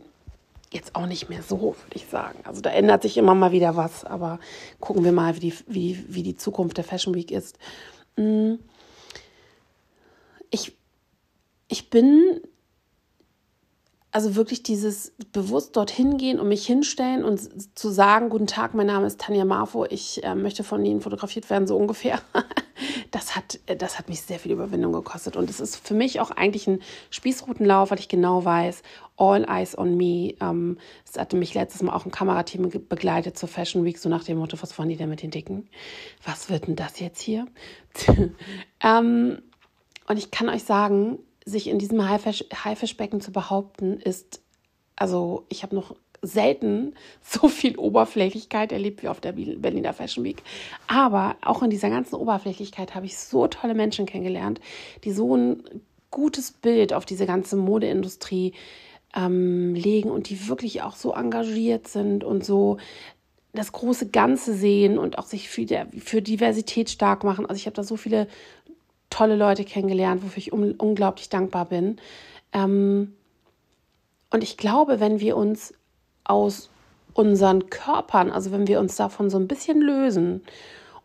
jetzt 0.72 0.96
auch 0.96 1.06
nicht 1.06 1.30
mehr 1.30 1.44
so, 1.44 1.60
würde 1.60 1.96
ich 1.96 2.08
sagen. 2.08 2.40
Also 2.44 2.62
da 2.62 2.70
ändert 2.72 3.02
sich 3.02 3.18
immer 3.18 3.36
mal 3.36 3.52
wieder 3.52 3.76
was, 3.76 4.04
aber 4.04 4.40
gucken 4.80 5.04
wir 5.04 5.14
mal, 5.14 5.36
wie 5.36 5.40
die, 5.40 5.54
wie, 5.68 6.06
wie 6.10 6.24
die 6.24 6.36
Zukunft 6.36 6.78
der 6.78 6.84
Fashion 6.84 7.16
Week 7.16 7.32
ist. 7.32 7.58
Mm. 8.18 8.56
Ich 10.50 10.78
ich 11.68 11.90
bin 11.90 12.42
also 14.12 14.36
wirklich 14.36 14.64
dieses 14.64 15.14
bewusst 15.32 15.76
dorthin 15.76 16.18
gehen 16.18 16.40
und 16.40 16.48
mich 16.48 16.66
hinstellen 16.66 17.24
und 17.24 17.78
zu 17.78 17.90
sagen, 17.90 18.30
guten 18.30 18.48
Tag, 18.48 18.74
mein 18.74 18.88
Name 18.88 19.06
ist 19.06 19.20
Tanja 19.20 19.46
Marfo, 19.46 19.86
ich 19.86 20.24
äh, 20.24 20.34
möchte 20.34 20.64
von 20.64 20.84
Ihnen 20.84 21.02
fotografiert 21.02 21.50
werden, 21.50 21.68
so 21.68 21.78
ungefähr. 21.78 22.20
das 23.12 23.36
hat, 23.36 23.60
das 23.66 24.00
hat 24.00 24.10
mich 24.10 24.22
sehr 24.22 24.40
viel 24.40 24.54
Überwindung 24.54 24.94
gekostet. 24.94 25.36
Und 25.36 25.50
es 25.50 25.60
ist 25.60 25.76
für 25.76 25.94
mich 25.94 26.20
auch 26.20 26.32
eigentlich 26.32 26.68
ein 26.68 26.82
Spießrutenlauf, 27.10 27.92
weil 27.92 28.00
ich 28.00 28.08
genau 28.08 28.44
weiß, 28.44 28.82
all 29.18 29.44
eyes 29.48 29.78
on 29.78 29.98
me. 29.98 30.34
Ähm, 30.42 30.78
es 31.06 31.20
hatte 31.20 31.38
mich 31.38 31.54
letztes 31.54 31.84
Mal 31.84 31.94
auch 31.94 32.06
ein 32.06 32.12
Kamerateam 32.12 32.70
begleitet 32.90 33.38
zur 33.38 33.50
Fashion 33.50 33.84
Week, 33.84 33.98
so 34.00 34.10
nach 34.10 34.24
dem 34.24 34.38
Motto, 34.38 34.58
was 34.62 34.78
wollen 34.80 34.90
die 34.90 34.98
denn 34.98 35.10
mit 35.10 35.22
den 35.22 35.32
Dicken? 35.32 35.68
Was 36.24 36.50
wird 36.50 36.68
denn 36.68 36.76
das 36.76 37.00
jetzt 37.00 37.22
hier? 37.22 37.46
ähm, 38.82 39.42
und 40.08 40.18
ich 40.18 40.32
kann 40.32 40.50
euch 40.50 40.64
sagen, 40.64 41.20
sich 41.48 41.68
in 41.68 41.80
diesem 41.80 42.08
Haifischbecken 42.08 43.22
zu 43.22 43.32
behaupten, 43.32 44.00
ist, 44.00 44.42
also 44.96 45.46
ich 45.50 45.64
habe 45.64 45.76
noch 45.76 45.96
selten 46.22 46.94
so 47.22 47.48
viel 47.48 47.78
Oberflächlichkeit 47.78 48.72
erlebt 48.72 49.04
wie 49.04 49.08
auf 49.08 49.22
der 49.22 49.32
Berliner 49.34 49.94
Fashion 49.94 50.24
Week. 50.24 50.44
Aber 50.88 51.38
auch 51.42 51.64
in 51.64 51.70
dieser 51.70 51.90
ganzen 51.90 52.16
Oberflächlichkeit 52.16 52.96
habe 52.96 53.06
ich 53.06 53.18
so 53.18 53.48
tolle 53.48 53.76
Menschen 53.76 54.06
kennengelernt, 54.06 54.60
die 55.04 55.12
so 55.12 55.36
ein 55.36 55.64
gutes 56.12 56.52
Bild 56.52 56.94
auf 56.94 57.06
diese 57.06 57.26
ganze 57.26 57.56
Modeindustrie 57.56 58.54
ähm, 59.16 59.74
legen 59.74 60.10
und 60.10 60.30
die 60.30 60.48
wirklich 60.48 60.82
auch 60.82 60.96
so 60.96 61.14
engagiert 61.14 61.88
sind 61.88 62.24
und 62.24 62.46
so 62.46 62.78
das 63.54 63.72
große 63.72 64.10
Ganze 64.10 64.54
sehen 64.54 64.98
und 64.98 65.18
auch 65.18 65.26
sich 65.26 65.50
für, 65.50 65.66
der, 65.66 65.88
für 65.98 66.22
Diversität 66.22 66.90
stark 66.90 67.24
machen. 67.24 67.46
Also 67.46 67.58
ich 67.58 67.66
habe 67.66 67.76
da 67.76 67.84
so 67.84 67.98
viele 67.98 68.28
tolle 69.10 69.36
Leute 69.36 69.64
kennengelernt, 69.64 70.24
wofür 70.24 70.38
ich 70.38 70.54
un 70.54 70.74
unglaublich 70.74 71.30
dankbar 71.30 71.66
bin. 71.66 71.98
Ähm, 72.54 73.14
und 74.30 74.44
ich 74.44 74.58
glaube, 74.58 75.00
wenn 75.00 75.20
wir 75.20 75.38
uns 75.38 75.74
aus 76.24 76.70
unseren 77.14 77.70
Körpern, 77.70 78.32
also 78.32 78.52
wenn 78.52 78.68
wir 78.68 78.80
uns 78.80 78.96
davon 78.96 79.30
so 79.30 79.38
ein 79.38 79.48
bisschen 79.48 79.82
lösen 79.82 80.44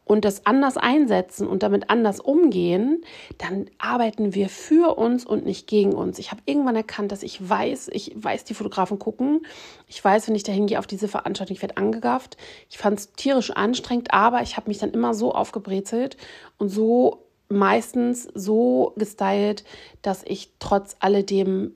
und 0.05 0.25
das 0.25 0.45
anders 0.45 0.77
einsetzen 0.77 1.47
und 1.47 1.63
damit 1.63 1.89
anders 1.89 2.21
umgehen, 2.21 3.03
dann 3.39 3.71
arbeiten 3.79 4.35
wir 4.35 4.49
für 4.49 4.99
uns 4.99 5.25
und 5.25 5.47
nicht 5.47 5.69
gegen 5.69 5.95
uns. 5.95 6.19
Ich 6.19 6.33
habe 6.33 6.43
irgendwann 6.45 6.77
erkannt, 6.77 7.13
dass 7.13 7.23
ich 7.23 7.49
weiß, 7.49 7.89
ich 7.93 8.13
weiß, 8.17 8.45
die 8.45 8.55
Fotografen 8.55 8.99
gucken. 8.99 9.47
Ich 9.87 10.05
weiß, 10.05 10.29
wenn 10.29 10.35
ich 10.35 10.43
dahin 10.43 10.67
gehe 10.67 10.81
auf 10.81 10.89
diese 10.89 11.09
Veranstaltung, 11.09 11.57
ich 11.57 11.63
werde 11.63 11.77
angegafft. 11.77 12.37
Ich 12.69 12.79
fand 12.79 12.99
es 12.99 13.13
tierisch 13.13 13.53
anstrengend, 13.53 14.13
aber 14.13 14.43
ich 14.43 14.57
habe 14.57 14.69
mich 14.69 14.79
dann 14.79 14.91
immer 14.91 15.15
so 15.15 15.33
aufgebrezelt 15.33 16.17
und 16.59 16.69
so 16.69 17.22
meistens 17.53 18.29
so 18.35 18.93
gestylt, 18.97 19.65
dass 20.03 20.23
ich 20.25 20.53
trotz 20.59 20.97
alledem, 21.01 21.73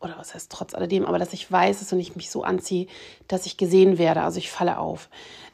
oder 0.00 0.16
was 0.18 0.34
heißt 0.34 0.50
trotz 0.52 0.74
alledem, 0.74 1.06
aber 1.06 1.18
dass 1.18 1.32
ich 1.32 1.50
weiß 1.50 1.82
es 1.82 1.92
und 1.92 2.00
ich 2.00 2.16
mich 2.16 2.30
so 2.30 2.42
anziehe, 2.42 2.86
dass 3.28 3.46
ich 3.46 3.56
gesehen 3.56 3.98
werde. 3.98 4.22
Also 4.22 4.38
ich 4.38 4.50
falle 4.50 4.78
auf. 4.78 5.08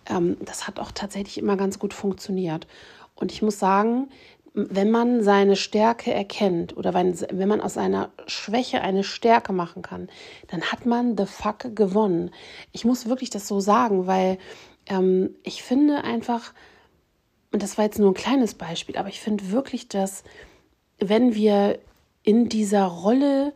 Ähm, 0.08 0.36
das 0.44 0.66
hat 0.66 0.80
auch 0.80 0.90
tatsächlich 0.92 1.38
immer 1.38 1.56
ganz 1.56 1.78
gut 1.78 1.94
funktioniert. 1.94 2.66
Und 3.14 3.32
ich 3.32 3.42
muss 3.42 3.58
sagen, 3.58 4.08
wenn 4.54 4.90
man 4.90 5.22
seine 5.22 5.56
Stärke 5.56 6.12
erkennt 6.12 6.76
oder 6.76 6.92
wenn, 6.92 7.18
wenn 7.30 7.48
man 7.48 7.60
aus 7.60 7.78
einer 7.78 8.10
Schwäche 8.26 8.82
eine 8.82 9.02
Stärke 9.02 9.52
machen 9.52 9.82
kann, 9.82 10.08
dann 10.48 10.62
hat 10.62 10.84
man 10.84 11.16
the 11.16 11.24
fuck 11.24 11.74
gewonnen. 11.74 12.30
Ich 12.72 12.84
muss 12.84 13.06
wirklich 13.06 13.30
das 13.30 13.48
so 13.48 13.60
sagen, 13.60 14.06
weil 14.06 14.38
ähm, 14.86 15.34
ich 15.42 15.62
finde 15.62 16.04
einfach, 16.04 16.52
und 17.52 17.62
das 17.62 17.78
war 17.78 17.84
jetzt 17.84 17.98
nur 17.98 18.10
ein 18.10 18.14
kleines 18.14 18.54
Beispiel, 18.54 18.96
aber 18.96 19.08
ich 19.08 19.20
finde 19.20 19.50
wirklich, 19.50 19.88
dass 19.88 20.24
wenn 20.98 21.34
wir 21.34 21.78
in 22.22 22.48
dieser 22.48 22.84
Rolle 22.84 23.52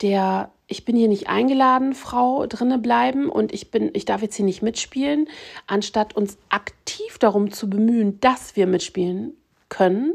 der 0.00 0.50
ich 0.66 0.84
bin 0.84 0.94
hier 0.94 1.08
nicht 1.08 1.28
eingeladen, 1.28 1.94
Frau 1.94 2.46
drinne 2.46 2.78
bleiben 2.78 3.28
und 3.28 3.52
ich 3.52 3.72
bin, 3.72 3.90
ich 3.92 4.04
darf 4.04 4.22
jetzt 4.22 4.36
hier 4.36 4.44
nicht 4.44 4.62
mitspielen, 4.62 5.28
anstatt 5.66 6.14
uns 6.14 6.38
aktiv 6.48 7.18
darum 7.18 7.50
zu 7.50 7.68
bemühen, 7.68 8.20
dass 8.20 8.54
wir 8.54 8.68
mitspielen 8.68 9.36
können, 9.68 10.14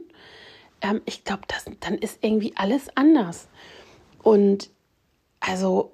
ähm, 0.79 1.01
ich 1.03 1.25
glaube, 1.25 1.41
dann 1.81 1.97
ist 1.97 2.19
irgendwie 2.21 2.53
alles 2.55 2.87
anders. 2.95 3.49
Und 4.23 4.69
also 5.41 5.91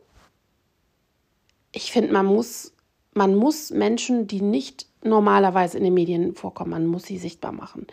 ich 1.71 1.91
finde, 1.91 2.13
man 2.13 2.27
muss, 2.27 2.71
man 3.13 3.35
muss 3.35 3.71
Menschen, 3.71 4.27
die 4.27 4.41
nicht 4.41 4.85
normalerweise 5.03 5.77
in 5.77 5.83
den 5.83 5.93
Medien 5.93 6.35
vorkommen. 6.35 6.71
Man 6.71 6.85
muss 6.85 7.03
sie 7.03 7.17
sichtbar 7.17 7.51
machen. 7.51 7.87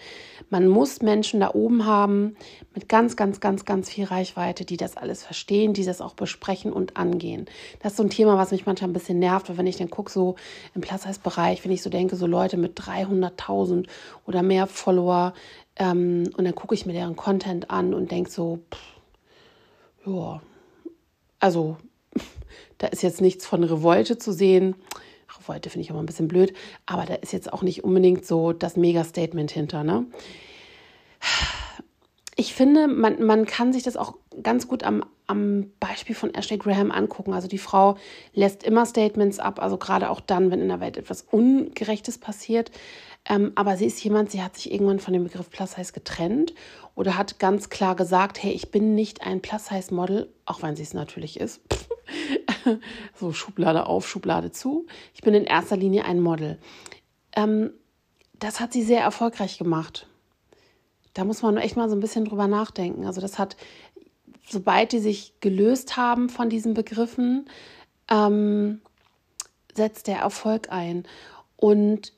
Man 0.50 0.68
muss 0.68 1.00
Menschen 1.00 1.40
da 1.40 1.54
oben 1.54 1.86
haben 1.86 2.36
mit 2.74 2.88
ganz, 2.88 3.16
ganz, 3.16 3.40
ganz, 3.40 3.64
ganz 3.64 3.88
viel 3.88 4.04
Reichweite, 4.04 4.64
die 4.64 4.76
das 4.76 4.96
alles 4.96 5.24
verstehen, 5.24 5.72
die 5.72 5.84
das 5.84 6.00
auch 6.00 6.14
besprechen 6.14 6.72
und 6.72 6.96
angehen. 6.96 7.46
Das 7.80 7.92
ist 7.92 7.96
so 7.96 8.02
ein 8.02 8.10
Thema, 8.10 8.36
was 8.36 8.50
mich 8.50 8.66
manchmal 8.66 8.90
ein 8.90 8.94
bisschen 8.94 9.18
nervt, 9.18 9.48
weil 9.48 9.56
wenn 9.56 9.66
ich 9.66 9.78
dann 9.78 9.90
gucke, 9.90 10.12
so 10.12 10.36
im 10.74 10.82
Plus-Size-Bereich, 10.82 11.64
wenn 11.64 11.72
ich 11.72 11.82
so 11.82 11.90
denke, 11.90 12.16
so 12.16 12.26
Leute 12.26 12.58
mit 12.58 12.78
300.000 12.78 13.86
oder 14.26 14.42
mehr 14.42 14.66
Follower, 14.66 15.32
ähm, 15.76 16.30
und 16.36 16.44
dann 16.44 16.54
gucke 16.54 16.74
ich 16.74 16.86
mir 16.86 16.92
deren 16.92 17.16
Content 17.16 17.70
an 17.70 17.94
und 17.94 18.10
denke 18.10 18.30
so, 18.30 18.58
ja, 20.04 20.42
also 21.40 21.76
da 22.78 22.86
ist 22.88 23.02
jetzt 23.02 23.20
nichts 23.20 23.46
von 23.46 23.64
Revolte 23.64 24.18
zu 24.18 24.32
sehen 24.32 24.74
wollte, 25.48 25.70
finde 25.70 25.82
ich 25.84 25.90
immer 25.90 26.00
ein 26.00 26.06
bisschen 26.06 26.28
blöd, 26.28 26.52
aber 26.86 27.06
da 27.06 27.14
ist 27.14 27.32
jetzt 27.32 27.52
auch 27.52 27.62
nicht 27.62 27.82
unbedingt 27.82 28.24
so 28.24 28.52
das 28.52 28.76
Mega-Statement 28.76 29.50
hinter, 29.50 29.82
ne? 29.82 30.06
Ich 32.36 32.54
finde, 32.54 32.86
man, 32.86 33.20
man 33.24 33.46
kann 33.46 33.72
sich 33.72 33.82
das 33.82 33.96
auch 33.96 34.14
ganz 34.44 34.68
gut 34.68 34.84
am, 34.84 35.04
am 35.26 35.72
Beispiel 35.80 36.14
von 36.14 36.32
Ashley 36.34 36.56
Graham 36.56 36.92
angucken. 36.92 37.32
Also 37.32 37.48
die 37.48 37.58
Frau 37.58 37.96
lässt 38.32 38.62
immer 38.62 38.86
Statements 38.86 39.40
ab, 39.40 39.60
also 39.60 39.76
gerade 39.76 40.08
auch 40.08 40.20
dann, 40.20 40.52
wenn 40.52 40.60
in 40.60 40.68
der 40.68 40.78
Welt 40.78 40.96
etwas 40.96 41.22
Ungerechtes 41.22 42.18
passiert. 42.18 42.70
Ähm, 43.28 43.52
aber 43.54 43.76
sie 43.76 43.84
ist 43.84 44.02
jemand, 44.02 44.30
sie 44.30 44.42
hat 44.42 44.56
sich 44.56 44.72
irgendwann 44.72 45.00
von 45.00 45.12
dem 45.12 45.24
Begriff 45.24 45.50
Plus 45.50 45.72
Size 45.72 45.92
getrennt 45.92 46.54
oder 46.94 47.16
hat 47.16 47.38
ganz 47.38 47.68
klar 47.68 47.94
gesagt, 47.94 48.42
hey, 48.42 48.52
ich 48.52 48.70
bin 48.70 48.94
nicht 48.94 49.22
ein 49.22 49.42
Plus 49.42 49.66
Size 49.66 49.94
Model, 49.94 50.32
auch 50.46 50.62
wenn 50.62 50.76
sie 50.76 50.82
es 50.82 50.94
natürlich 50.94 51.38
ist. 51.38 51.60
so 53.14 53.32
Schublade 53.32 53.86
auf, 53.86 54.08
Schublade 54.08 54.50
zu. 54.50 54.86
Ich 55.14 55.20
bin 55.20 55.34
in 55.34 55.44
erster 55.44 55.76
Linie 55.76 56.06
ein 56.06 56.20
Model. 56.20 56.58
Ähm, 57.36 57.70
das 58.38 58.60
hat 58.60 58.72
sie 58.72 58.82
sehr 58.82 59.02
erfolgreich 59.02 59.58
gemacht. 59.58 60.06
Da 61.12 61.24
muss 61.24 61.42
man 61.42 61.58
echt 61.58 61.76
mal 61.76 61.90
so 61.90 61.96
ein 61.96 62.00
bisschen 62.00 62.24
drüber 62.24 62.46
nachdenken. 62.46 63.04
Also 63.04 63.20
das 63.20 63.38
hat, 63.38 63.56
sobald 64.48 64.92
die 64.92 65.00
sich 65.00 65.34
gelöst 65.40 65.98
haben 65.98 66.30
von 66.30 66.48
diesen 66.48 66.72
Begriffen, 66.72 67.50
ähm, 68.10 68.80
setzt 69.74 70.06
der 70.06 70.18
Erfolg 70.18 70.70
ein. 70.70 71.04
Und 71.56 72.12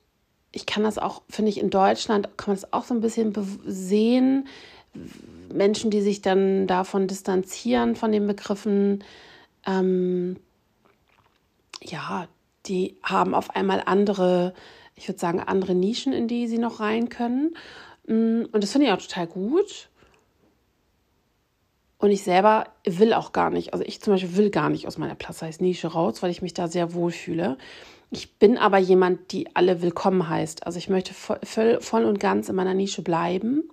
ich 0.52 0.66
kann 0.66 0.82
das 0.82 0.98
auch, 0.98 1.22
finde 1.28 1.50
ich, 1.50 1.58
in 1.58 1.70
Deutschland 1.70 2.36
kann 2.36 2.52
man 2.52 2.60
das 2.60 2.72
auch 2.72 2.84
so 2.84 2.94
ein 2.94 3.00
bisschen 3.00 3.32
sehen. 3.64 4.48
Menschen, 5.52 5.90
die 5.90 6.00
sich 6.00 6.22
dann 6.22 6.66
davon 6.66 7.06
distanzieren, 7.06 7.94
von 7.96 8.10
den 8.12 8.26
Begriffen, 8.26 9.04
ähm, 9.66 10.36
ja, 11.82 12.26
die 12.66 12.96
haben 13.02 13.34
auf 13.34 13.54
einmal 13.54 13.82
andere, 13.86 14.54
ich 14.96 15.08
würde 15.08 15.20
sagen, 15.20 15.40
andere 15.40 15.74
Nischen, 15.74 16.12
in 16.12 16.28
die 16.28 16.46
sie 16.48 16.58
noch 16.58 16.80
rein 16.80 17.08
können. 17.08 17.56
Mm, 18.06 18.42
und 18.52 18.62
das 18.62 18.72
finde 18.72 18.88
ich 18.88 18.92
auch 18.92 19.00
total 19.00 19.26
gut. 19.26 19.88
Und 21.98 22.10
ich 22.10 22.22
selber 22.22 22.64
will 22.84 23.12
auch 23.12 23.32
gar 23.32 23.50
nicht, 23.50 23.72
also 23.72 23.84
ich 23.84 24.00
zum 24.00 24.14
Beispiel 24.14 24.36
will 24.36 24.50
gar 24.50 24.70
nicht 24.70 24.86
aus 24.86 24.98
meiner 24.98 25.14
Plus-Size-Nische 25.14 25.88
raus, 25.88 26.22
weil 26.22 26.30
ich 26.30 26.42
mich 26.42 26.54
da 26.54 26.66
sehr 26.66 26.94
wohl 26.94 27.12
fühle. 27.12 27.58
Ich 28.10 28.38
bin 28.38 28.58
aber 28.58 28.78
jemand, 28.78 29.32
die 29.32 29.54
alle 29.54 29.82
willkommen 29.82 30.28
heißt. 30.28 30.66
Also 30.66 30.78
ich 30.78 30.88
möchte 30.88 31.14
voll, 31.14 31.38
voll 31.80 32.04
und 32.04 32.18
ganz 32.18 32.48
in 32.48 32.56
meiner 32.56 32.74
Nische 32.74 33.02
bleiben. 33.02 33.70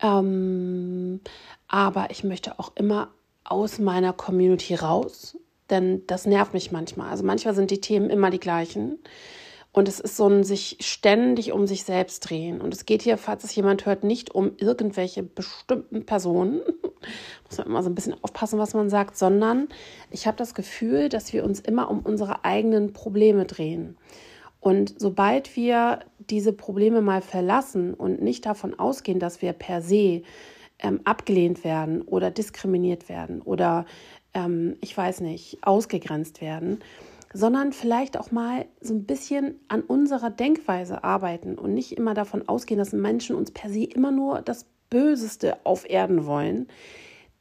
Ähm, 0.00 1.20
aber 1.68 2.10
ich 2.10 2.24
möchte 2.24 2.58
auch 2.58 2.72
immer 2.74 3.12
aus 3.44 3.78
meiner 3.78 4.12
Community 4.12 4.74
raus, 4.74 5.38
denn 5.70 6.06
das 6.06 6.26
nervt 6.26 6.52
mich 6.52 6.72
manchmal. 6.72 7.10
Also 7.10 7.24
manchmal 7.24 7.54
sind 7.54 7.70
die 7.70 7.80
Themen 7.80 8.10
immer 8.10 8.30
die 8.30 8.40
gleichen. 8.40 8.98
Und 9.70 9.86
es 9.86 10.00
ist 10.00 10.16
so 10.16 10.26
ein 10.26 10.44
sich 10.44 10.78
ständig 10.80 11.52
um 11.52 11.66
sich 11.66 11.84
selbst 11.84 12.28
drehen. 12.28 12.60
Und 12.60 12.74
es 12.74 12.86
geht 12.86 13.02
hier, 13.02 13.18
falls 13.18 13.44
es 13.44 13.54
jemand 13.54 13.86
hört, 13.86 14.02
nicht 14.02 14.34
um 14.34 14.52
irgendwelche 14.56 15.22
bestimmten 15.22 16.04
Personen. 16.04 16.60
Muss 17.48 17.58
man 17.58 17.66
immer 17.66 17.82
so 17.82 17.90
ein 17.90 17.94
bisschen 17.94 18.16
aufpassen, 18.22 18.58
was 18.58 18.74
man 18.74 18.90
sagt, 18.90 19.16
sondern 19.16 19.68
ich 20.10 20.26
habe 20.26 20.36
das 20.36 20.54
Gefühl, 20.54 21.08
dass 21.08 21.32
wir 21.32 21.44
uns 21.44 21.60
immer 21.60 21.90
um 21.90 22.00
unsere 22.00 22.44
eigenen 22.44 22.92
Probleme 22.92 23.44
drehen. 23.44 23.96
Und 24.60 24.94
sobald 24.98 25.56
wir 25.56 26.00
diese 26.18 26.52
Probleme 26.52 27.00
mal 27.00 27.22
verlassen 27.22 27.94
und 27.94 28.20
nicht 28.20 28.44
davon 28.44 28.78
ausgehen, 28.78 29.20
dass 29.20 29.40
wir 29.40 29.52
per 29.52 29.82
se 29.82 30.22
ähm, 30.80 31.00
abgelehnt 31.04 31.64
werden 31.64 32.02
oder 32.02 32.30
diskriminiert 32.30 33.08
werden 33.08 33.40
oder 33.40 33.86
ähm, 34.34 34.76
ich 34.80 34.96
weiß 34.96 35.20
nicht, 35.20 35.58
ausgegrenzt 35.62 36.40
werden, 36.40 36.80
sondern 37.32 37.72
vielleicht 37.72 38.18
auch 38.18 38.30
mal 38.30 38.66
so 38.80 38.94
ein 38.94 39.04
bisschen 39.04 39.60
an 39.68 39.82
unserer 39.82 40.30
Denkweise 40.30 41.04
arbeiten 41.04 41.58
und 41.58 41.74
nicht 41.74 41.92
immer 41.92 42.14
davon 42.14 42.48
ausgehen, 42.48 42.78
dass 42.78 42.92
Menschen 42.92 43.36
uns 43.36 43.50
per 43.50 43.70
se 43.70 43.84
immer 43.84 44.10
nur 44.10 44.40
das 44.40 44.66
Böseste 44.90 45.64
auf 45.64 45.88
Erden 45.88 46.26
wollen, 46.26 46.68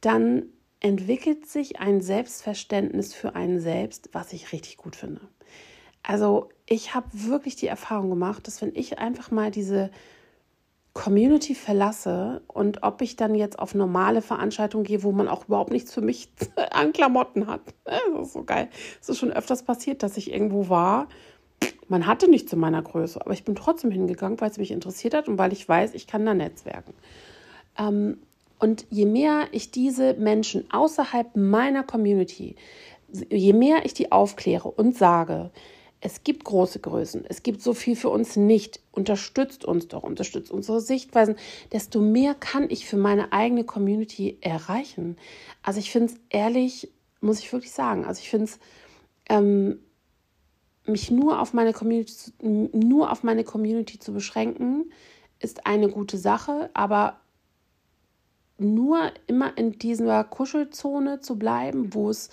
dann 0.02 0.48
entwickelt 0.80 1.48
sich 1.48 1.80
ein 1.80 2.02
Selbstverständnis 2.02 3.14
für 3.14 3.36
einen 3.36 3.60
selbst, 3.60 4.10
was 4.14 4.34
ich 4.34 4.52
richtig 4.52 4.78
gut 4.78 4.96
finde. 4.96 5.22
Also 6.04 6.50
ich 6.66 6.94
habe 6.94 7.08
wirklich 7.12 7.56
die 7.56 7.68
Erfahrung 7.68 8.10
gemacht, 8.10 8.48
dass 8.48 8.62
wenn 8.62 8.76
ich 8.76 9.00
einfach 9.00 9.32
mal 9.32 9.52
diese 9.52 9.90
Community 10.94 11.54
verlasse 11.54 12.42
und 12.48 12.82
ob 12.82 13.02
ich 13.02 13.16
dann 13.16 13.36
jetzt 13.36 13.60
auf 13.60 13.76
normale 13.76 14.24
Veranstaltungen 14.24 14.84
gehe, 14.84 15.04
wo 15.04 15.12
man 15.12 15.28
auch 15.28 15.46
überhaupt 15.46 15.72
nichts 15.72 15.94
für 15.94 16.02
mich 16.02 16.30
an 16.72 16.92
Klamotten 16.92 17.46
hat. 17.46 17.62
Das 17.86 18.28
ist 18.28 18.34
so 18.34 18.44
geil. 18.44 18.70
Es 19.00 19.10
ist 19.10 19.20
schon 19.20 19.32
öfters 19.32 19.64
passiert, 19.64 20.02
dass 20.02 20.18
ich 20.18 20.32
irgendwo 20.32 20.70
war. 20.70 21.08
Man 21.88 22.08
hatte 22.08 22.28
nicht 22.28 22.50
zu 22.50 22.58
meiner 22.58 22.82
Größe, 22.82 23.22
aber 23.22 23.34
ich 23.34 23.44
bin 23.44 23.56
trotzdem 23.56 23.92
hingegangen, 23.92 24.42
weil 24.42 24.50
es 24.50 24.58
mich 24.58 24.72
interessiert 24.72 25.14
hat 25.14 25.28
und 25.28 25.38
weil 25.38 25.54
ich 25.54 25.68
weiß, 25.68 25.94
ich 25.94 26.08
kann 26.08 26.26
da 26.26 26.34
netzwerken. 26.34 26.94
Ähm, 27.78 28.20
und 28.60 28.86
je 28.90 29.06
mehr 29.06 29.48
ich 29.52 29.72
diese 29.72 30.16
Menschen 30.16 30.70
außerhalb 30.72 31.36
meiner 31.36 31.84
Community, 31.84 32.56
je 33.30 33.54
mehr 33.54 33.86
ich 33.86 33.94
die 33.94 34.12
aufkläre 34.12 34.70
und 34.70 34.98
sage, 34.98 35.52
es 36.00 36.24
gibt 36.24 36.44
große 36.44 36.80
Größen, 36.80 37.26
es 37.28 37.42
gibt 37.44 37.62
so 37.62 37.74
viel 37.74 37.96
für 37.96 38.10
uns 38.10 38.36
nicht. 38.36 38.80
Unterstützt 38.92 39.66
uns 39.66 39.88
doch, 39.88 40.04
unterstützt 40.04 40.52
unsere 40.52 40.80
Sichtweisen, 40.80 41.36
desto 41.72 42.00
mehr 42.00 42.36
kann 42.36 42.70
ich 42.70 42.86
für 42.86 42.98
meine 42.98 43.32
eigene 43.32 43.64
Community 43.64 44.38
erreichen. 44.42 45.18
Also 45.64 45.80
ich 45.80 45.92
finde 45.92 46.14
es 46.14 46.20
ehrlich, 46.30 46.92
muss 47.20 47.40
ich 47.40 47.52
wirklich 47.52 47.72
sagen, 47.72 48.06
also 48.06 48.22
ich 48.22 48.30
finde 48.30 48.46
es, 48.46 48.60
ähm, 49.30 49.80
mich 50.86 51.12
nur 51.12 51.42
auf 51.42 51.54
meine 51.54 51.74
Community, 51.74 52.32
nur 52.42 53.12
auf 53.12 53.24
meine 53.24 53.44
Community 53.44 54.00
zu 54.00 54.14
beschränken, 54.14 54.92
ist 55.40 55.66
eine 55.66 55.90
gute 55.90 56.18
Sache, 56.18 56.70
aber 56.74 57.20
nur 58.58 59.12
immer 59.28 59.58
in 59.58 59.74
dieser 59.74 60.24
Kuschelzone 60.24 61.20
zu 61.20 61.38
bleiben, 61.38 61.94
wo 61.94 62.10
es 62.10 62.30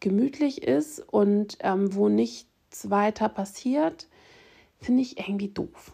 gemütlich 0.00 0.62
ist 0.62 1.00
und 1.00 1.56
ähm, 1.60 1.94
wo 1.94 2.08
nicht 2.08 2.48
weiter 2.82 3.28
passiert, 3.28 4.08
finde 4.80 5.02
ich 5.02 5.18
irgendwie 5.18 5.48
doof. 5.48 5.92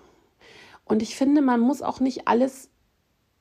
Und 0.85 1.03
ich 1.03 1.15
finde, 1.15 1.43
man 1.43 1.61
muss 1.61 1.83
auch 1.83 2.01
nicht 2.01 2.27
alles 2.27 2.71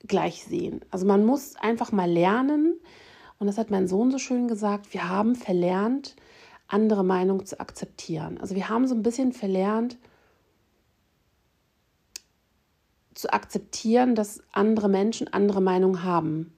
gleich 0.08 0.44
sehen. 0.44 0.82
Also 0.92 1.06
man 1.06 1.26
muss 1.26 1.56
einfach 1.56 1.92
mal 1.92 2.10
lernen. 2.10 2.80
Und 3.40 3.48
das 3.48 3.58
hat 3.58 3.72
mein 3.72 3.88
Sohn 3.88 4.12
so 4.12 4.18
schön 4.18 4.48
gesagt, 4.48 4.94
wir 4.94 5.10
haben 5.10 5.36
verlernt, 5.36 6.16
andere 6.68 7.04
Meinungen 7.04 7.46
zu 7.46 7.60
akzeptieren. 7.60 8.38
Also 8.40 8.56
wir 8.56 8.70
haben 8.70 8.86
so 8.86 8.94
ein 8.94 9.02
bisschen 9.02 9.34
verlernt 9.34 9.98
zu 13.20 13.34
akzeptieren, 13.34 14.16
dass 14.16 14.42
andere 14.52 14.88
Menschen 14.88 15.28
andere 15.34 15.62
Meinungen 15.62 16.04
haben. 16.04 16.54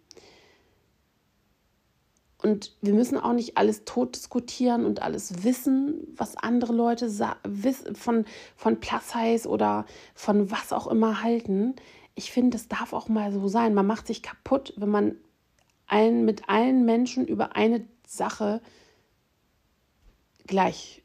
Und 2.37 2.75
wir 2.81 2.93
müssen 2.93 3.17
auch 3.17 3.33
nicht 3.33 3.57
alles 3.57 3.85
tot 3.85 4.15
diskutieren 4.15 4.85
und 4.85 5.01
alles 5.01 5.43
wissen, 5.43 6.07
was 6.15 6.37
andere 6.37 6.73
Leute 6.73 7.09
von, 7.93 8.25
von 8.55 8.79
Plus 8.79 9.09
Size 9.09 9.47
oder 9.47 9.85
von 10.15 10.49
was 10.49 10.73
auch 10.73 10.87
immer 10.87 11.21
halten. 11.23 11.75
Ich 12.15 12.31
finde, 12.31 12.57
das 12.57 12.67
darf 12.67 12.93
auch 12.93 13.09
mal 13.09 13.31
so 13.31 13.47
sein. 13.47 13.73
Man 13.73 13.85
macht 13.85 14.07
sich 14.07 14.23
kaputt, 14.23 14.73
wenn 14.77 14.89
man 14.89 15.15
allen, 15.87 16.25
mit 16.25 16.49
allen 16.49 16.85
Menschen 16.85 17.27
über 17.27 17.55
eine 17.55 17.85
Sache 18.07 18.61
gleich 20.47 21.00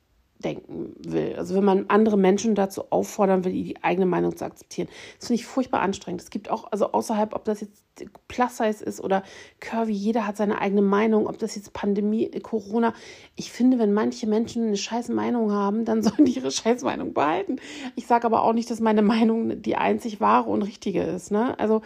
denken 0.46 0.94
will. 1.00 1.34
Also 1.36 1.56
wenn 1.56 1.64
man 1.64 1.86
andere 1.88 2.16
Menschen 2.16 2.54
dazu 2.54 2.84
auffordern 2.90 3.44
will, 3.44 3.52
die 3.52 3.82
eigene 3.82 4.06
Meinung 4.06 4.36
zu 4.36 4.44
akzeptieren. 4.44 4.88
Das 5.18 5.26
finde 5.26 5.40
ich 5.40 5.46
furchtbar 5.46 5.80
anstrengend. 5.80 6.22
Es 6.22 6.30
gibt 6.30 6.50
auch, 6.50 6.70
also 6.70 6.92
außerhalb, 6.92 7.34
ob 7.34 7.44
das 7.44 7.62
jetzt 7.62 7.82
Plus-Size 8.28 8.84
ist 8.84 9.02
oder 9.02 9.24
Curvy, 9.58 9.92
jeder 9.92 10.26
hat 10.26 10.36
seine 10.36 10.60
eigene 10.60 10.82
Meinung, 10.82 11.26
ob 11.26 11.38
das 11.38 11.56
jetzt 11.56 11.72
Pandemie, 11.72 12.30
Corona. 12.42 12.94
Ich 13.34 13.50
finde, 13.50 13.80
wenn 13.80 13.92
manche 13.92 14.28
Menschen 14.28 14.68
eine 14.68 14.76
scheiß 14.76 15.08
Meinung 15.08 15.50
haben, 15.50 15.84
dann 15.84 16.02
sollen 16.04 16.24
die 16.24 16.36
ihre 16.36 16.52
scheiß 16.52 16.82
Meinung 16.82 17.12
behalten. 17.12 17.56
Ich 17.96 18.06
sage 18.06 18.26
aber 18.26 18.44
auch 18.44 18.52
nicht, 18.52 18.70
dass 18.70 18.78
meine 18.78 19.02
Meinung 19.02 19.60
die 19.62 19.76
einzig 19.76 20.20
wahre 20.20 20.48
und 20.48 20.62
richtige 20.62 21.02
ist. 21.02 21.32
Ne? 21.32 21.58
Also 21.58 21.82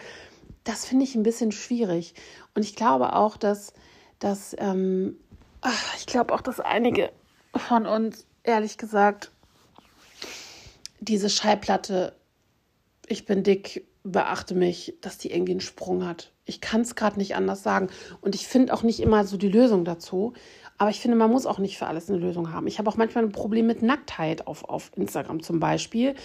das 0.63 0.85
finde 0.85 1.05
ich 1.05 1.15
ein 1.15 1.23
bisschen 1.23 1.51
schwierig. 1.51 2.13
Und 2.53 2.63
ich 2.63 2.75
glaube 2.75 3.15
auch, 3.15 3.37
dass, 3.37 3.73
dass 4.19 4.55
ähm, 4.59 5.17
ach, 5.61 5.95
ich 5.97 6.05
glaube 6.05 6.33
auch, 6.35 6.41
dass 6.41 6.59
einige 6.59 7.09
von 7.55 7.85
uns 7.85 8.27
ehrlich 8.43 8.77
gesagt, 8.77 9.31
diese 10.99 11.29
Schallplatte, 11.29 12.15
ich 13.07 13.25
bin 13.25 13.43
dick, 13.43 13.87
beachte 14.03 14.55
mich, 14.55 14.95
dass 15.01 15.17
die 15.17 15.31
irgendwie 15.31 15.51
einen 15.51 15.61
Sprung 15.61 16.05
hat. 16.05 16.31
Ich 16.45 16.59
kann 16.59 16.81
es 16.81 16.95
gerade 16.95 17.17
nicht 17.19 17.35
anders 17.35 17.63
sagen. 17.63 17.89
Und 18.19 18.35
ich 18.35 18.47
finde 18.47 18.73
auch 18.73 18.83
nicht 18.83 18.99
immer 18.99 19.25
so 19.25 19.37
die 19.37 19.49
Lösung 19.49 19.85
dazu. 19.85 20.33
Aber 20.77 20.89
ich 20.89 20.99
finde, 20.99 21.15
man 21.15 21.29
muss 21.29 21.45
auch 21.45 21.59
nicht 21.59 21.77
für 21.77 21.85
alles 21.85 22.09
eine 22.09 22.17
Lösung 22.17 22.51
haben. 22.51 22.65
Ich 22.65 22.79
habe 22.79 22.89
auch 22.89 22.97
manchmal 22.97 23.23
ein 23.23 23.31
Problem 23.31 23.67
mit 23.67 23.83
Nacktheit 23.83 24.47
auf, 24.47 24.63
auf 24.67 24.91
Instagram 24.95 25.43
zum 25.43 25.59
Beispiel. 25.59 26.15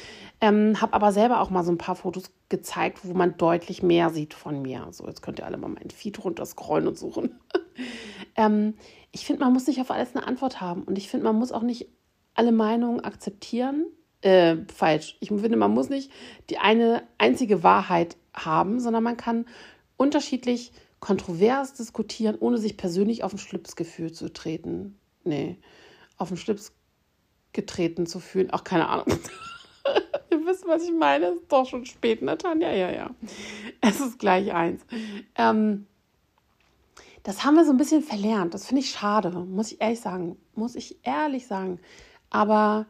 Ähm, 0.40 0.80
habe 0.80 0.94
aber 0.94 1.12
selber 1.12 1.42
auch 1.42 1.50
mal 1.50 1.62
so 1.62 1.70
ein 1.70 1.76
paar 1.76 1.96
Fotos 1.96 2.30
gezeigt, 2.48 3.00
wo 3.02 3.12
man 3.12 3.36
deutlich 3.36 3.82
mehr 3.82 4.08
sieht 4.08 4.32
von 4.32 4.62
mir. 4.62 4.86
So, 4.92 5.06
jetzt 5.06 5.20
könnt 5.20 5.40
ihr 5.40 5.44
alle 5.46 5.58
mal 5.58 5.68
mein 5.68 5.90
Feed 5.90 6.24
runterscrollen 6.24 6.88
und 6.88 6.98
suchen. 6.98 7.38
ähm, 8.36 8.74
ich 9.12 9.26
finde, 9.26 9.44
man 9.44 9.52
muss 9.52 9.66
nicht 9.66 9.80
auf 9.82 9.90
alles 9.90 10.16
eine 10.16 10.26
Antwort 10.26 10.62
haben. 10.62 10.84
Und 10.84 10.96
ich 10.96 11.10
finde, 11.10 11.24
man 11.24 11.36
muss 11.36 11.52
auch 11.52 11.62
nicht 11.62 11.88
alle 12.36 12.52
Meinungen 12.52 13.00
akzeptieren. 13.00 13.86
Äh, 14.22 14.56
falsch. 14.74 15.16
Ich 15.20 15.28
finde, 15.28 15.56
man 15.56 15.72
muss 15.72 15.88
nicht 15.88 16.10
die 16.50 16.58
eine 16.58 17.02
einzige 17.18 17.62
Wahrheit 17.62 18.16
haben, 18.34 18.80
sondern 18.80 19.02
man 19.02 19.16
kann 19.16 19.46
unterschiedlich 19.96 20.72
kontrovers 21.00 21.74
diskutieren, 21.74 22.36
ohne 22.38 22.58
sich 22.58 22.76
persönlich 22.76 23.22
auf 23.22 23.32
den 23.32 23.38
Schlipsgefühl 23.38 24.12
zu 24.12 24.32
treten. 24.32 24.98
Nee, 25.24 25.58
auf 26.16 26.28
den 26.28 26.36
Schlips 26.36 26.72
getreten 27.52 28.06
zu 28.06 28.20
fühlen. 28.20 28.48
Ach, 28.52 28.64
keine 28.64 28.88
Ahnung. 28.88 29.06
Ihr 30.30 30.44
wisst, 30.46 30.66
was 30.66 30.84
ich 30.84 30.92
meine. 30.92 31.26
Es 31.26 31.36
ist 31.36 31.52
doch 31.52 31.66
schon 31.66 31.84
spät, 31.86 32.22
ne, 32.22 32.36
Tanja? 32.36 32.72
Ja, 32.72 32.90
ja. 32.90 33.10
Es 33.80 34.00
ist 34.00 34.18
gleich 34.18 34.52
eins. 34.52 34.82
Ähm, 35.36 35.86
das 37.22 37.44
haben 37.44 37.56
wir 37.56 37.64
so 37.64 37.72
ein 37.72 37.76
bisschen 37.76 38.02
verlernt. 38.02 38.54
Das 38.54 38.66
finde 38.66 38.82
ich 38.82 38.90
schade, 38.90 39.30
muss 39.30 39.72
ich 39.72 39.80
ehrlich 39.80 40.00
sagen. 40.00 40.36
Muss 40.54 40.76
ich 40.76 40.98
ehrlich 41.02 41.46
sagen. 41.46 41.80
Aber 42.30 42.86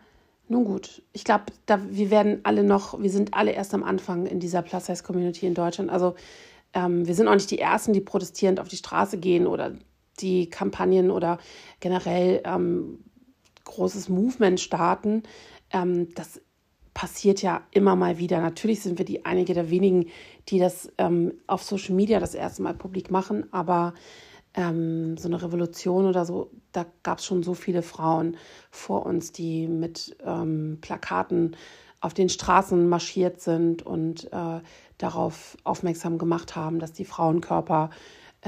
nun 0.48 0.64
gut, 0.64 1.02
ich 1.12 1.24
glaube, 1.24 1.44
wir 1.66 2.10
werden 2.10 2.40
alle 2.44 2.62
noch, 2.62 3.00
wir 3.00 3.10
sind 3.10 3.34
alle 3.34 3.52
erst 3.52 3.74
am 3.74 3.82
Anfang 3.82 4.26
in 4.26 4.40
dieser 4.40 4.62
Plus-Size-Community 4.62 5.46
in 5.46 5.54
Deutschland. 5.54 5.90
Also 5.90 6.14
ähm, 6.72 7.06
wir 7.06 7.14
sind 7.14 7.26
auch 7.26 7.34
nicht 7.34 7.50
die 7.50 7.58
Ersten, 7.58 7.92
die 7.92 8.00
protestierend 8.00 8.60
auf 8.60 8.68
die 8.68 8.76
Straße 8.76 9.18
gehen 9.18 9.46
oder 9.46 9.72
die 10.20 10.48
Kampagnen 10.48 11.10
oder 11.10 11.38
generell 11.80 12.42
ähm, 12.44 13.04
großes 13.64 14.08
Movement 14.08 14.60
starten. 14.60 15.24
Ähm, 15.72 16.14
das 16.14 16.40
passiert 16.94 17.42
ja 17.42 17.62
immer 17.72 17.96
mal 17.96 18.18
wieder. 18.18 18.40
Natürlich 18.40 18.80
sind 18.80 18.98
wir 18.98 19.04
die 19.04 19.26
einige 19.26 19.52
der 19.52 19.68
wenigen, 19.68 20.06
die 20.48 20.58
das 20.58 20.90
ähm, 20.96 21.34
auf 21.46 21.62
Social 21.62 21.94
Media 21.94 22.20
das 22.20 22.34
erste 22.34 22.62
Mal 22.62 22.74
publik 22.74 23.10
machen, 23.10 23.52
aber 23.52 23.92
ähm, 24.56 25.16
so 25.16 25.28
eine 25.28 25.40
Revolution 25.42 26.06
oder 26.06 26.24
so, 26.24 26.50
da 26.72 26.86
gab 27.02 27.18
es 27.18 27.26
schon 27.26 27.42
so 27.42 27.54
viele 27.54 27.82
Frauen 27.82 28.36
vor 28.70 29.06
uns, 29.06 29.30
die 29.30 29.68
mit 29.68 30.16
ähm, 30.24 30.78
Plakaten 30.80 31.56
auf 32.00 32.14
den 32.14 32.28
Straßen 32.28 32.88
marschiert 32.88 33.40
sind 33.40 33.84
und 33.84 34.32
äh, 34.32 34.60
darauf 34.98 35.56
aufmerksam 35.64 36.18
gemacht 36.18 36.56
haben, 36.56 36.78
dass 36.78 36.92
die 36.92 37.04
Frauenkörper 37.04 37.90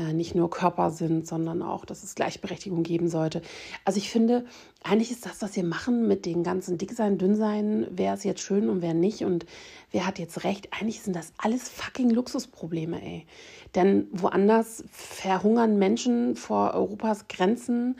nicht 0.02 0.34
nur 0.34 0.50
Körper 0.50 0.90
sind, 0.90 1.26
sondern 1.26 1.62
auch, 1.62 1.84
dass 1.84 2.02
es 2.02 2.14
Gleichberechtigung 2.14 2.82
geben 2.82 3.08
sollte. 3.08 3.42
Also 3.84 3.98
ich 3.98 4.10
finde, 4.10 4.44
eigentlich 4.82 5.10
ist 5.10 5.26
das, 5.26 5.42
was 5.42 5.56
wir 5.56 5.64
machen 5.64 6.06
mit 6.06 6.26
den 6.26 6.42
ganzen 6.42 6.78
Dicksein, 6.78 7.18
Dünnsein, 7.18 7.86
wer 7.90 8.14
ist 8.14 8.24
jetzt 8.24 8.40
schön 8.40 8.68
und 8.68 8.82
wer 8.82 8.94
nicht 8.94 9.24
und 9.24 9.46
wer 9.90 10.06
hat 10.06 10.18
jetzt 10.18 10.44
recht, 10.44 10.68
eigentlich 10.72 11.02
sind 11.02 11.16
das 11.16 11.32
alles 11.38 11.68
fucking 11.68 12.10
Luxusprobleme, 12.10 13.02
ey. 13.02 13.26
Denn 13.74 14.08
woanders 14.12 14.84
verhungern 14.90 15.78
Menschen 15.78 16.36
vor 16.36 16.74
Europas 16.74 17.28
Grenzen, 17.28 17.96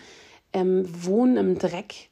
ähm, 0.53 0.85
wohnen 1.05 1.37
im 1.37 1.59
Dreck. 1.59 2.11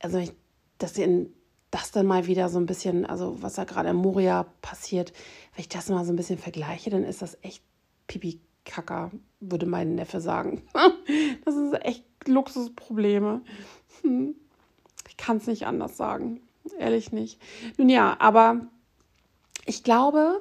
Also 0.00 0.18
ich, 0.18 0.32
dass 0.78 0.96
in 0.98 1.32
das 1.72 1.90
dann 1.90 2.06
mal 2.06 2.26
wieder 2.26 2.50
so 2.50 2.58
ein 2.58 2.66
bisschen, 2.66 3.06
also 3.06 3.42
was 3.42 3.54
da 3.54 3.64
gerade 3.64 3.88
in 3.88 3.96
Moria 3.96 4.44
passiert, 4.60 5.12
wenn 5.54 5.62
ich 5.62 5.68
das 5.68 5.88
mal 5.88 6.04
so 6.04 6.12
ein 6.12 6.16
bisschen 6.16 6.38
vergleiche, 6.38 6.90
dann 6.90 7.02
ist 7.02 7.22
das 7.22 7.38
echt 7.42 7.62
pipi 8.06 8.40
Kacker, 8.64 9.10
würde 9.40 9.66
mein 9.66 9.94
Neffe 9.94 10.20
sagen. 10.20 10.62
Das 11.44 11.54
sind 11.54 11.74
echt 11.74 12.04
Luxusprobleme. 12.26 13.42
Hm. 14.02 14.34
Ich 15.08 15.16
kann 15.16 15.38
es 15.38 15.46
nicht 15.46 15.66
anders 15.66 15.96
sagen. 15.96 16.40
Ehrlich 16.78 17.12
nicht. 17.12 17.40
Nun 17.76 17.88
ja, 17.88 18.16
aber 18.20 18.68
ich 19.66 19.82
glaube, 19.82 20.40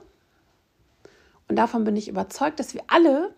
und 1.47 1.55
davon 1.55 1.83
bin 1.83 1.95
ich 1.95 2.07
überzeugt, 2.07 2.59
dass 2.59 2.73
wir 2.73 2.83
alle 2.87 3.33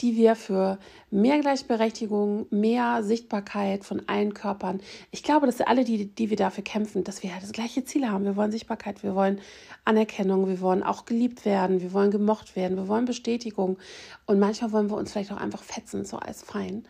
die 0.00 0.16
wir 0.16 0.34
für 0.34 0.78
mehr 1.10 1.38
Gleichberechtigung, 1.40 2.46
mehr 2.50 3.02
Sichtbarkeit 3.02 3.84
von 3.84 4.08
allen 4.08 4.34
Körpern, 4.34 4.80
ich 5.10 5.22
glaube, 5.22 5.46
dass 5.46 5.60
alle, 5.60 5.84
die, 5.84 6.06
die 6.06 6.30
wir 6.30 6.36
dafür 6.36 6.64
kämpfen, 6.64 7.04
dass 7.04 7.22
wir 7.22 7.30
das 7.40 7.52
gleiche 7.52 7.84
Ziel 7.84 8.08
haben. 8.08 8.24
Wir 8.24 8.36
wollen 8.36 8.52
Sichtbarkeit, 8.52 9.02
wir 9.02 9.14
wollen 9.14 9.40
Anerkennung, 9.84 10.48
wir 10.48 10.60
wollen 10.60 10.82
auch 10.82 11.04
geliebt 11.04 11.44
werden, 11.44 11.80
wir 11.80 11.92
wollen 11.92 12.10
gemocht 12.10 12.56
werden, 12.56 12.76
wir 12.76 12.88
wollen 12.88 13.04
Bestätigung 13.04 13.78
und 14.26 14.38
manchmal 14.38 14.72
wollen 14.72 14.90
wir 14.90 14.96
uns 14.96 15.12
vielleicht 15.12 15.32
auch 15.32 15.36
einfach 15.40 15.62
fetzen, 15.62 16.04
so 16.04 16.16
als 16.16 16.42
fein. 16.42 16.84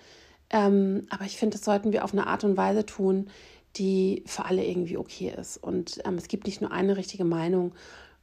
Ähm, 0.50 1.06
aber 1.10 1.24
ich 1.24 1.36
finde, 1.36 1.56
das 1.56 1.64
sollten 1.64 1.92
wir 1.92 2.04
auf 2.04 2.12
eine 2.12 2.26
Art 2.26 2.44
und 2.44 2.56
Weise 2.56 2.84
tun, 2.86 3.28
die 3.76 4.22
für 4.26 4.44
alle 4.44 4.64
irgendwie 4.64 4.98
okay 4.98 5.34
ist. 5.36 5.56
Und 5.56 6.00
ähm, 6.04 6.16
es 6.16 6.28
gibt 6.28 6.46
nicht 6.46 6.60
nur 6.60 6.72
eine 6.72 6.96
richtige 6.96 7.24
Meinung 7.24 7.72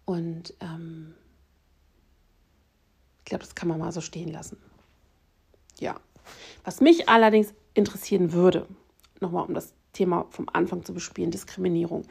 und 0.05 0.53
ähm, 0.61 1.15
ich 3.19 3.25
glaube, 3.25 3.43
das 3.43 3.55
kann 3.55 3.67
man 3.67 3.79
mal 3.79 3.91
so 3.91 4.01
stehen 4.01 4.31
lassen. 4.31 4.57
Ja. 5.79 5.99
Was 6.63 6.81
mich 6.81 7.09
allerdings 7.09 7.53
interessieren 7.73 8.33
würde, 8.33 8.67
nochmal 9.19 9.45
um 9.45 9.53
das 9.53 9.73
Thema 9.93 10.25
vom 10.29 10.47
Anfang 10.51 10.85
zu 10.85 10.93
bespielen, 10.93 11.31
Diskriminierung. 11.31 12.03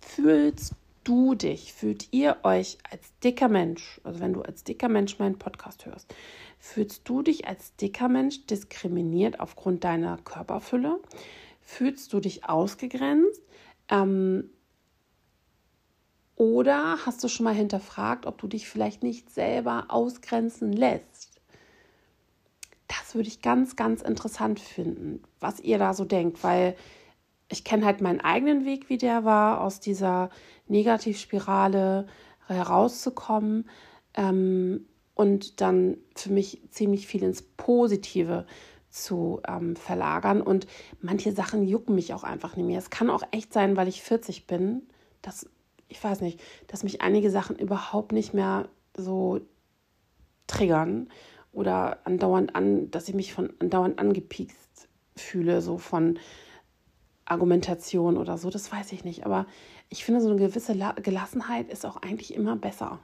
Fühlst 0.00 0.74
du 1.04 1.34
dich, 1.34 1.72
fühlt 1.72 2.08
ihr 2.12 2.38
euch 2.42 2.78
als 2.90 3.12
dicker 3.22 3.48
Mensch, 3.48 4.00
also 4.04 4.20
wenn 4.20 4.32
du 4.32 4.42
als 4.42 4.64
dicker 4.64 4.88
Mensch 4.88 5.18
meinen 5.18 5.38
Podcast 5.38 5.86
hörst, 5.86 6.12
fühlst 6.58 7.08
du 7.08 7.22
dich 7.22 7.46
als 7.46 7.76
dicker 7.76 8.08
Mensch 8.08 8.46
diskriminiert 8.46 9.40
aufgrund 9.40 9.84
deiner 9.84 10.18
Körperfülle? 10.18 11.00
Fühlst 11.60 12.12
du 12.12 12.20
dich 12.20 12.48
ausgegrenzt? 12.48 13.42
Ähm, 13.88 14.50
oder 16.36 16.98
hast 17.06 17.24
du 17.24 17.28
schon 17.28 17.44
mal 17.44 17.54
hinterfragt, 17.54 18.26
ob 18.26 18.38
du 18.38 18.46
dich 18.46 18.68
vielleicht 18.68 19.02
nicht 19.02 19.30
selber 19.30 19.86
ausgrenzen 19.88 20.72
lässt? 20.72 21.35
Würde 23.16 23.28
ich 23.28 23.40
ganz, 23.40 23.76
ganz 23.76 24.02
interessant 24.02 24.60
finden, 24.60 25.22
was 25.40 25.58
ihr 25.60 25.78
da 25.78 25.94
so 25.94 26.04
denkt, 26.04 26.44
weil 26.44 26.76
ich 27.48 27.64
kenne 27.64 27.86
halt 27.86 28.02
meinen 28.02 28.20
eigenen 28.20 28.66
Weg, 28.66 28.90
wie 28.90 28.98
der 28.98 29.24
war, 29.24 29.62
aus 29.62 29.80
dieser 29.80 30.28
Negativspirale 30.68 32.06
herauszukommen 32.46 33.70
ähm, 34.12 34.86
und 35.14 35.62
dann 35.62 35.96
für 36.14 36.30
mich 36.30 36.60
ziemlich 36.68 37.06
viel 37.06 37.22
ins 37.22 37.40
Positive 37.40 38.44
zu 38.90 39.40
ähm, 39.48 39.76
verlagern. 39.76 40.42
Und 40.42 40.66
manche 41.00 41.32
Sachen 41.32 41.66
jucken 41.66 41.94
mich 41.94 42.12
auch 42.12 42.22
einfach 42.22 42.54
nicht 42.54 42.66
mehr. 42.66 42.78
Es 42.78 42.90
kann 42.90 43.08
auch 43.08 43.22
echt 43.30 43.50
sein, 43.52 43.78
weil 43.78 43.88
ich 43.88 44.02
40 44.02 44.46
bin, 44.46 44.82
dass, 45.22 45.48
ich 45.88 46.04
weiß 46.04 46.20
nicht, 46.20 46.38
dass 46.66 46.84
mich 46.84 47.00
einige 47.00 47.30
Sachen 47.30 47.56
überhaupt 47.56 48.12
nicht 48.12 48.34
mehr 48.34 48.68
so 48.94 49.40
triggern 50.46 51.08
oder 51.56 51.98
andauernd 52.04 52.54
an, 52.54 52.90
dass 52.90 53.08
ich 53.08 53.14
mich 53.14 53.32
von 53.32 53.50
andauernd 53.58 53.98
angepiekst 53.98 54.88
fühle, 55.16 55.62
so 55.62 55.78
von 55.78 56.18
Argumentation 57.24 58.18
oder 58.18 58.36
so, 58.36 58.50
das 58.50 58.70
weiß 58.70 58.92
ich 58.92 59.04
nicht. 59.04 59.24
Aber 59.24 59.46
ich 59.88 60.04
finde, 60.04 60.20
so 60.20 60.28
eine 60.28 60.38
gewisse 60.38 60.76
Gelassenheit 61.02 61.70
ist 61.70 61.86
auch 61.86 61.96
eigentlich 61.96 62.34
immer 62.34 62.56
besser. 62.56 63.00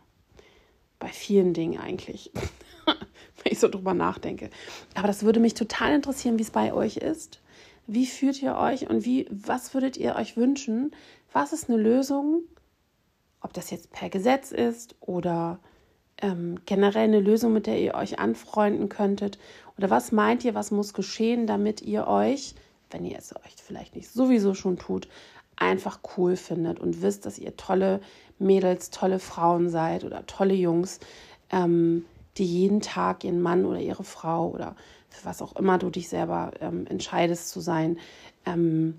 Bei 0.99 1.09
vielen 1.09 1.55
Dingen 1.55 1.81
eigentlich. 1.81 2.31
Wenn 2.85 3.53
ich 3.53 3.59
so 3.59 3.69
drüber 3.69 3.95
nachdenke. 3.95 4.51
Aber 4.95 5.07
das 5.07 5.23
würde 5.23 5.41
mich 5.41 5.55
total 5.55 5.95
interessieren, 5.95 6.38
wie 6.38 6.43
es 6.43 6.51
bei 6.51 6.75
euch 6.75 6.99
ist. 6.99 7.41
Wie 7.87 8.07
fühlt 8.07 8.41
ihr 8.43 8.57
euch 8.57 8.88
und 8.88 9.07
wie, 9.07 9.27
was 9.31 9.73
würdet 9.73 9.97
ihr 9.97 10.15
euch 10.15 10.37
wünschen? 10.37 10.95
Was 11.33 11.55
ist 11.55 11.71
eine 11.71 11.81
Lösung? 11.81 12.43
Ob 13.41 13.55
das 13.55 13.71
jetzt 13.71 13.91
per 13.93 14.11
Gesetz 14.11 14.53
ist 14.53 14.95
oder 15.01 15.59
ähm, 16.23 16.61
generell 16.65 17.05
eine 17.05 17.21
Lösung, 17.21 17.53
mit 17.53 17.67
der 17.67 17.81
ihr 17.81 17.95
euch 17.95 18.19
anfreunden 18.19 18.89
könntet? 18.89 19.39
Oder 19.77 19.91
was 19.91 20.13
meint 20.13 20.45
ihr, 20.45 20.55
was 20.55 20.71
muss 20.71 20.95
geschehen, 20.95 21.47
damit 21.47 21.83
ihr 21.83 22.07
euch, 22.07 22.55
wenn 22.91 23.05
ihr 23.05 23.19
es 23.19 23.35
euch 23.37 23.55
vielleicht 23.57 23.97
nicht 23.97 24.09
sowieso 24.11 24.55
schon 24.55 24.79
tut, 24.79 25.09
einfach 25.57 26.01
cool 26.17 26.37
findet 26.37 26.81
und 26.81 27.03
wisst, 27.03 27.27
dass 27.27 27.39
ihr 27.39 27.57
tolle 27.57 28.01
Mädels, 28.39 28.91
tolle 28.91 29.19
Frauen 29.19 29.69
seid 29.69 30.05
oder 30.05 30.27
tolle 30.27 30.55
Jungs, 30.55 30.99
ähm, 31.51 32.05
die 32.39 32.47
jeden 32.47 32.81
Tag 32.81 33.25
ihren 33.25 33.43
Mann 33.43 33.67
oder 33.67 33.79
ihre 33.79 34.05
Frau 34.05 34.49
oder 34.49 34.75
für 35.09 35.27
was 35.27 35.43
auch 35.43 35.57
immer 35.57 35.79
du 35.79 35.91
dich 35.91 36.09
selber 36.09 36.53
ähm, 36.61 36.87
entscheidest 36.89 37.51
zu 37.51 37.61
sein, 37.61 37.99
ähm, 38.47 38.99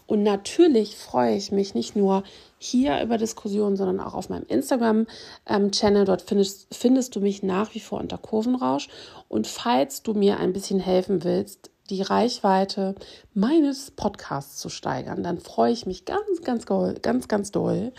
Und 0.06 0.22
natürlich 0.22 0.96
freue 0.96 1.34
ich 1.34 1.50
mich 1.50 1.74
nicht 1.74 1.96
nur 1.96 2.24
hier 2.58 3.02
über 3.02 3.16
Diskussionen, 3.16 3.76
sondern 3.76 4.00
auch 4.00 4.14
auf 4.14 4.28
meinem 4.28 4.44
Instagram-Channel. 4.46 6.00
Ähm, 6.00 6.06
Dort 6.06 6.22
findest, 6.22 6.74
findest 6.74 7.16
du 7.16 7.20
mich 7.20 7.42
nach 7.42 7.74
wie 7.74 7.80
vor 7.80 8.00
unter 8.00 8.18
Kurvenrausch. 8.18 8.88
Und 9.28 9.46
falls 9.46 10.02
du 10.02 10.12
mir 10.12 10.38
ein 10.38 10.52
bisschen 10.52 10.80
helfen 10.80 11.24
willst, 11.24 11.70
die 11.90 12.02
Reichweite 12.02 12.94
meines 13.32 13.90
Podcasts 13.90 14.58
zu 14.58 14.68
steigern, 14.68 15.22
dann 15.22 15.38
freue 15.38 15.72
ich 15.72 15.86
mich 15.86 16.04
ganz, 16.04 16.42
ganz, 16.42 16.66
ganz, 16.66 17.28
ganz 17.28 17.50
doll, 17.50 17.92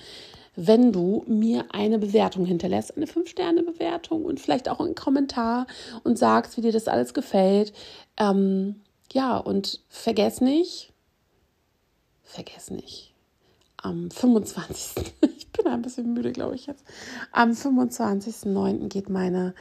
wenn 0.56 0.92
du 0.92 1.24
mir 1.28 1.66
eine 1.72 2.00
Bewertung 2.00 2.46
hinterlässt, 2.46 2.96
eine 2.96 3.06
5-Sterne-Bewertung 3.06 4.26
und 4.26 4.40
vielleicht 4.40 4.70
auch 4.70 4.80
einen 4.80 4.96
Kommentar 4.96 5.68
und 6.04 6.18
sagst, 6.18 6.58
wie 6.58 6.62
dir 6.62 6.72
das 6.72 6.88
alles 6.88 7.14
gefällt. 7.14 7.74
Ähm, 8.18 8.82
ja, 9.12 9.38
und 9.38 9.82
vergess 9.90 10.42
nicht, 10.42 10.94
vergess 12.24 12.72
nicht, 12.72 13.14
am 13.78 14.10
25. 14.12 15.14
ich 15.38 15.52
bin 15.52 15.68
ein 15.68 15.82
bisschen 15.82 16.14
müde, 16.14 16.32
glaube 16.32 16.56
ich 16.56 16.68
jetzt. 16.68 16.84
Am 17.32 17.52
25.09. 17.52 18.88
geht 18.88 19.10
meine 19.10 19.54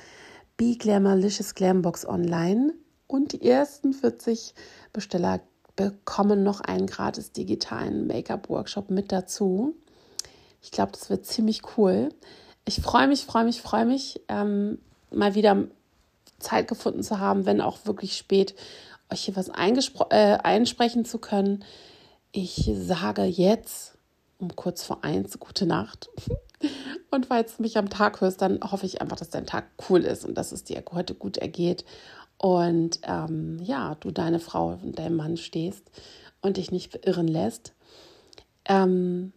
Be 0.57 0.77
Glamourlicious 0.77 1.55
Glambox 1.55 2.07
online 2.07 2.75
und 3.07 3.33
die 3.33 3.43
ersten 3.43 3.93
40 3.93 4.55
Besteller 4.93 5.41
bekommen 5.77 6.43
noch 6.45 6.61
einen 6.61 6.87
gratis 6.87 7.33
digitalen 7.33 8.07
Make-up-Workshop 8.07 8.91
mit 8.91 9.11
dazu. 9.11 9.75
Ich 10.65 10.71
glaube, 10.71 10.93
das 10.93 11.11
wird 11.11 11.27
ziemlich 11.27 11.61
cool. 11.77 12.09
Ich 12.65 12.81
freue 12.81 13.07
mich, 13.07 13.27
freue 13.27 13.45
mich, 13.45 13.61
freue 13.61 13.85
mich, 13.85 14.23
ähm, 14.29 14.79
mal 15.11 15.35
wieder 15.35 15.65
Zeit 16.39 16.69
gefunden 16.69 17.03
zu 17.03 17.19
haben, 17.19 17.45
wenn 17.45 17.61
auch 17.61 17.85
wirklich 17.85 18.17
spät, 18.17 18.55
euch 19.13 19.27
hier 19.27 19.37
was 19.37 19.49
äh, 19.51 20.39
einsprechen 20.43 21.05
zu 21.05 21.19
können. 21.19 21.63
Ich 22.33 22.71
sage 22.75 23.25
jetzt 23.25 23.99
um 24.39 24.57
kurz 24.57 24.83
vor 24.83 25.05
eins 25.05 25.39
gute 25.39 25.67
Nacht. 25.67 26.09
Und 27.11 27.27
falls 27.27 27.57
du 27.57 27.63
mich 27.63 27.77
am 27.77 27.91
Tag 27.91 28.23
hörst, 28.23 28.41
dann 28.41 28.59
hoffe 28.63 28.87
ich 28.87 29.03
einfach, 29.03 29.17
dass 29.17 29.29
dein 29.29 29.47
Tag 29.47 29.67
cool 29.91 30.01
ist 30.01 30.25
und 30.25 30.35
dass 30.37 30.51
es 30.51 30.65
dir 30.65 30.83
heute 30.93 31.15
gut 31.15 31.37
ergeht. 31.37 31.85
Und 32.39 33.01
ähm, 33.03 33.59
ja, 33.63 33.97
du 33.97 34.11
deine 34.11 34.41
Frau 34.41 34.79
und 34.83 34.99
deinem 34.99 35.17
Mann 35.17 35.37
stehst 35.37 35.85
und 36.41 36.57
dich 36.57 36.73
nicht 36.73 36.91
verirren 36.91 37.29
lässt. 37.29 37.75
Ähm, 38.65 39.33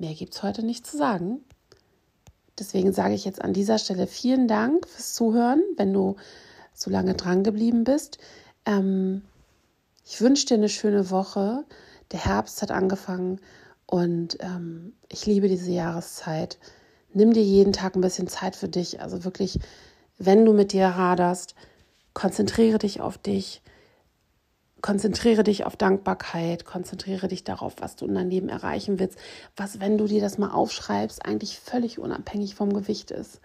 mehr 0.00 0.14
gibt 0.14 0.34
es 0.34 0.42
heute 0.42 0.64
nicht 0.64 0.86
zu 0.86 0.96
sagen. 0.96 1.40
Deswegen 2.58 2.92
sage 2.92 3.14
ich 3.14 3.24
jetzt 3.24 3.42
an 3.42 3.52
dieser 3.52 3.78
Stelle 3.78 4.06
vielen 4.06 4.48
Dank 4.48 4.88
fürs 4.88 5.14
Zuhören, 5.14 5.62
wenn 5.76 5.92
du 5.92 6.16
so 6.74 6.90
lange 6.90 7.14
dran 7.14 7.44
geblieben 7.44 7.84
bist. 7.84 8.18
Ähm, 8.66 9.22
ich 10.04 10.20
wünsche 10.20 10.46
dir 10.46 10.54
eine 10.54 10.68
schöne 10.68 11.10
Woche. 11.10 11.64
Der 12.12 12.24
Herbst 12.24 12.62
hat 12.62 12.70
angefangen 12.70 13.40
und 13.86 14.38
ähm, 14.40 14.94
ich 15.08 15.26
liebe 15.26 15.48
diese 15.48 15.70
Jahreszeit. 15.70 16.58
Nimm 17.12 17.32
dir 17.32 17.42
jeden 17.42 17.72
Tag 17.72 17.94
ein 17.94 18.00
bisschen 18.00 18.28
Zeit 18.28 18.56
für 18.56 18.68
dich. 18.68 19.00
Also 19.00 19.24
wirklich, 19.24 19.58
wenn 20.18 20.44
du 20.44 20.52
mit 20.52 20.72
dir 20.72 20.96
haderst, 20.96 21.54
konzentriere 22.14 22.78
dich 22.78 23.00
auf 23.00 23.18
dich. 23.18 23.62
Konzentriere 24.80 25.42
dich 25.42 25.64
auf 25.66 25.76
Dankbarkeit, 25.76 26.64
konzentriere 26.64 27.26
dich 27.28 27.42
darauf, 27.42 27.74
was 27.80 27.96
du 27.96 28.06
in 28.06 28.14
deinem 28.14 28.30
Leben 28.30 28.48
erreichen 28.48 28.98
willst, 28.98 29.18
was, 29.56 29.80
wenn 29.80 29.98
du 29.98 30.06
dir 30.06 30.20
das 30.20 30.38
mal 30.38 30.50
aufschreibst, 30.50 31.24
eigentlich 31.24 31.58
völlig 31.58 31.98
unabhängig 31.98 32.54
vom 32.54 32.72
Gewicht 32.72 33.10
ist. 33.10 33.40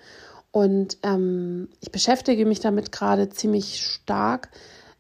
Und 0.51 0.99
ähm, 1.01 1.69
ich 1.79 1.91
beschäftige 1.91 2.45
mich 2.45 2.59
damit 2.59 2.91
gerade 2.91 3.29
ziemlich 3.29 3.83
stark, 3.83 4.49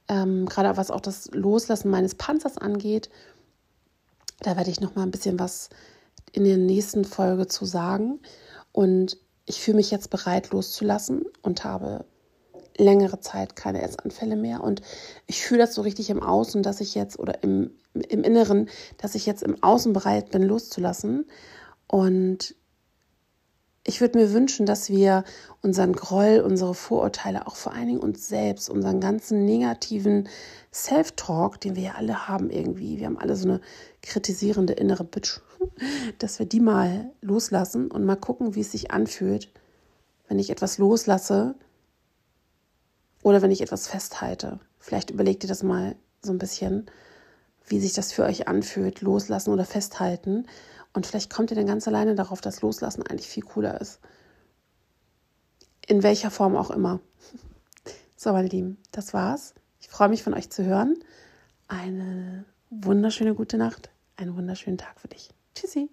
ähm, 0.07 0.47
gerade 0.47 0.75
was 0.75 0.89
auch 0.89 1.01
das 1.01 1.29
Loslassen 1.31 1.91
meines 1.91 2.15
Panzers 2.15 2.57
angeht. 2.57 3.09
Da 4.39 4.57
werde 4.57 4.71
ich 4.71 4.81
noch 4.81 4.95
mal 4.95 5.03
ein 5.03 5.11
bisschen 5.11 5.39
was 5.39 5.69
in 6.31 6.43
der 6.43 6.57
nächsten 6.57 7.05
Folge 7.05 7.47
zu 7.47 7.65
sagen. 7.65 8.19
Und 8.71 9.17
ich 9.45 9.61
fühle 9.61 9.77
mich 9.77 9.91
jetzt 9.91 10.09
bereit 10.09 10.49
loszulassen 10.49 11.25
und 11.43 11.63
habe 11.63 12.05
längere 12.77 13.19
Zeit 13.19 13.55
keine 13.55 13.81
Essanfälle 13.81 14.35
mehr. 14.35 14.63
Und 14.63 14.81
ich 15.27 15.43
fühle 15.43 15.61
das 15.61 15.75
so 15.75 15.81
richtig 15.81 16.09
im 16.09 16.21
Außen, 16.21 16.63
dass 16.63 16.81
ich 16.81 16.95
jetzt, 16.95 17.19
oder 17.19 17.43
im, 17.43 17.71
im 17.93 18.23
Inneren, 18.23 18.69
dass 18.97 19.15
ich 19.15 19.25
jetzt 19.25 19.43
im 19.43 19.61
Außen 19.61 19.93
bereit 19.93 20.31
bin, 20.31 20.43
loszulassen. 20.43 21.25
Und 21.87 22.55
ich 23.85 23.99
würde 23.99 24.17
mir 24.17 24.31
wünschen, 24.31 24.65
dass 24.65 24.89
wir 24.89 25.25
unseren 25.61 25.93
Groll, 25.93 26.39
unsere 26.39 26.73
Vorurteile, 26.73 27.47
auch 27.47 27.57
vor 27.57 27.73
allen 27.73 27.87
Dingen 27.87 27.99
uns 27.99 28.27
selbst, 28.27 28.69
unseren 28.69 29.01
ganzen 29.01 29.43
negativen 29.43 30.29
Self-Talk, 30.71 31.59
den 31.59 31.75
wir 31.75 31.83
ja 31.83 31.91
alle 31.95 32.27
haben 32.27 32.49
irgendwie, 32.49 32.97
wir 32.99 33.07
haben 33.07 33.17
alle 33.17 33.35
so 33.35 33.47
eine 33.47 33.61
kritisierende 34.01 34.73
innere 34.73 35.03
Bitch, 35.03 35.41
dass 36.19 36.39
wir 36.39 36.45
die 36.45 36.61
mal 36.61 37.11
loslassen 37.21 37.91
und 37.91 38.05
mal 38.05 38.15
gucken, 38.15 38.55
wie 38.55 38.61
es 38.61 38.71
sich 38.71 38.91
anfühlt, 38.91 39.51
wenn 40.29 40.39
ich 40.39 40.49
etwas 40.49 40.77
loslasse, 40.77 41.55
oder 43.23 43.41
wenn 43.41 43.51
ich 43.51 43.61
etwas 43.61 43.87
festhalte. 43.87 44.59
Vielleicht 44.79 45.09
überlegt 45.09 45.43
ihr 45.43 45.47
das 45.47 45.63
mal 45.63 45.95
so 46.21 46.31
ein 46.31 46.37
bisschen, 46.37 46.85
wie 47.65 47.79
sich 47.79 47.93
das 47.93 48.11
für 48.11 48.23
euch 48.23 48.47
anfühlt, 48.47 49.01
loslassen 49.01 49.51
oder 49.51 49.65
festhalten. 49.65 50.45
Und 50.93 51.07
vielleicht 51.07 51.33
kommt 51.33 51.49
ihr 51.49 51.55
dann 51.55 51.65
ganz 51.65 51.87
alleine 51.87 52.15
darauf, 52.15 52.41
dass 52.41 52.61
Loslassen 52.61 53.03
eigentlich 53.03 53.27
viel 53.27 53.43
cooler 53.43 53.79
ist. 53.81 53.99
In 55.87 56.03
welcher 56.03 56.31
Form 56.31 56.55
auch 56.55 56.69
immer. 56.69 56.99
So, 58.15 58.31
meine 58.31 58.47
Lieben, 58.47 58.77
das 58.93 59.13
war's. 59.13 59.53
Ich 59.81 59.89
freue 59.89 60.07
mich 60.07 60.23
von 60.23 60.33
euch 60.33 60.49
zu 60.49 60.63
hören. 60.63 60.95
Eine 61.67 62.45
wunderschöne 62.69 63.35
gute 63.35 63.57
Nacht, 63.57 63.89
einen 64.15 64.37
wunderschönen 64.37 64.77
Tag 64.77 64.97
für 65.01 65.09
dich. 65.09 65.31
Tschüssi. 65.55 65.89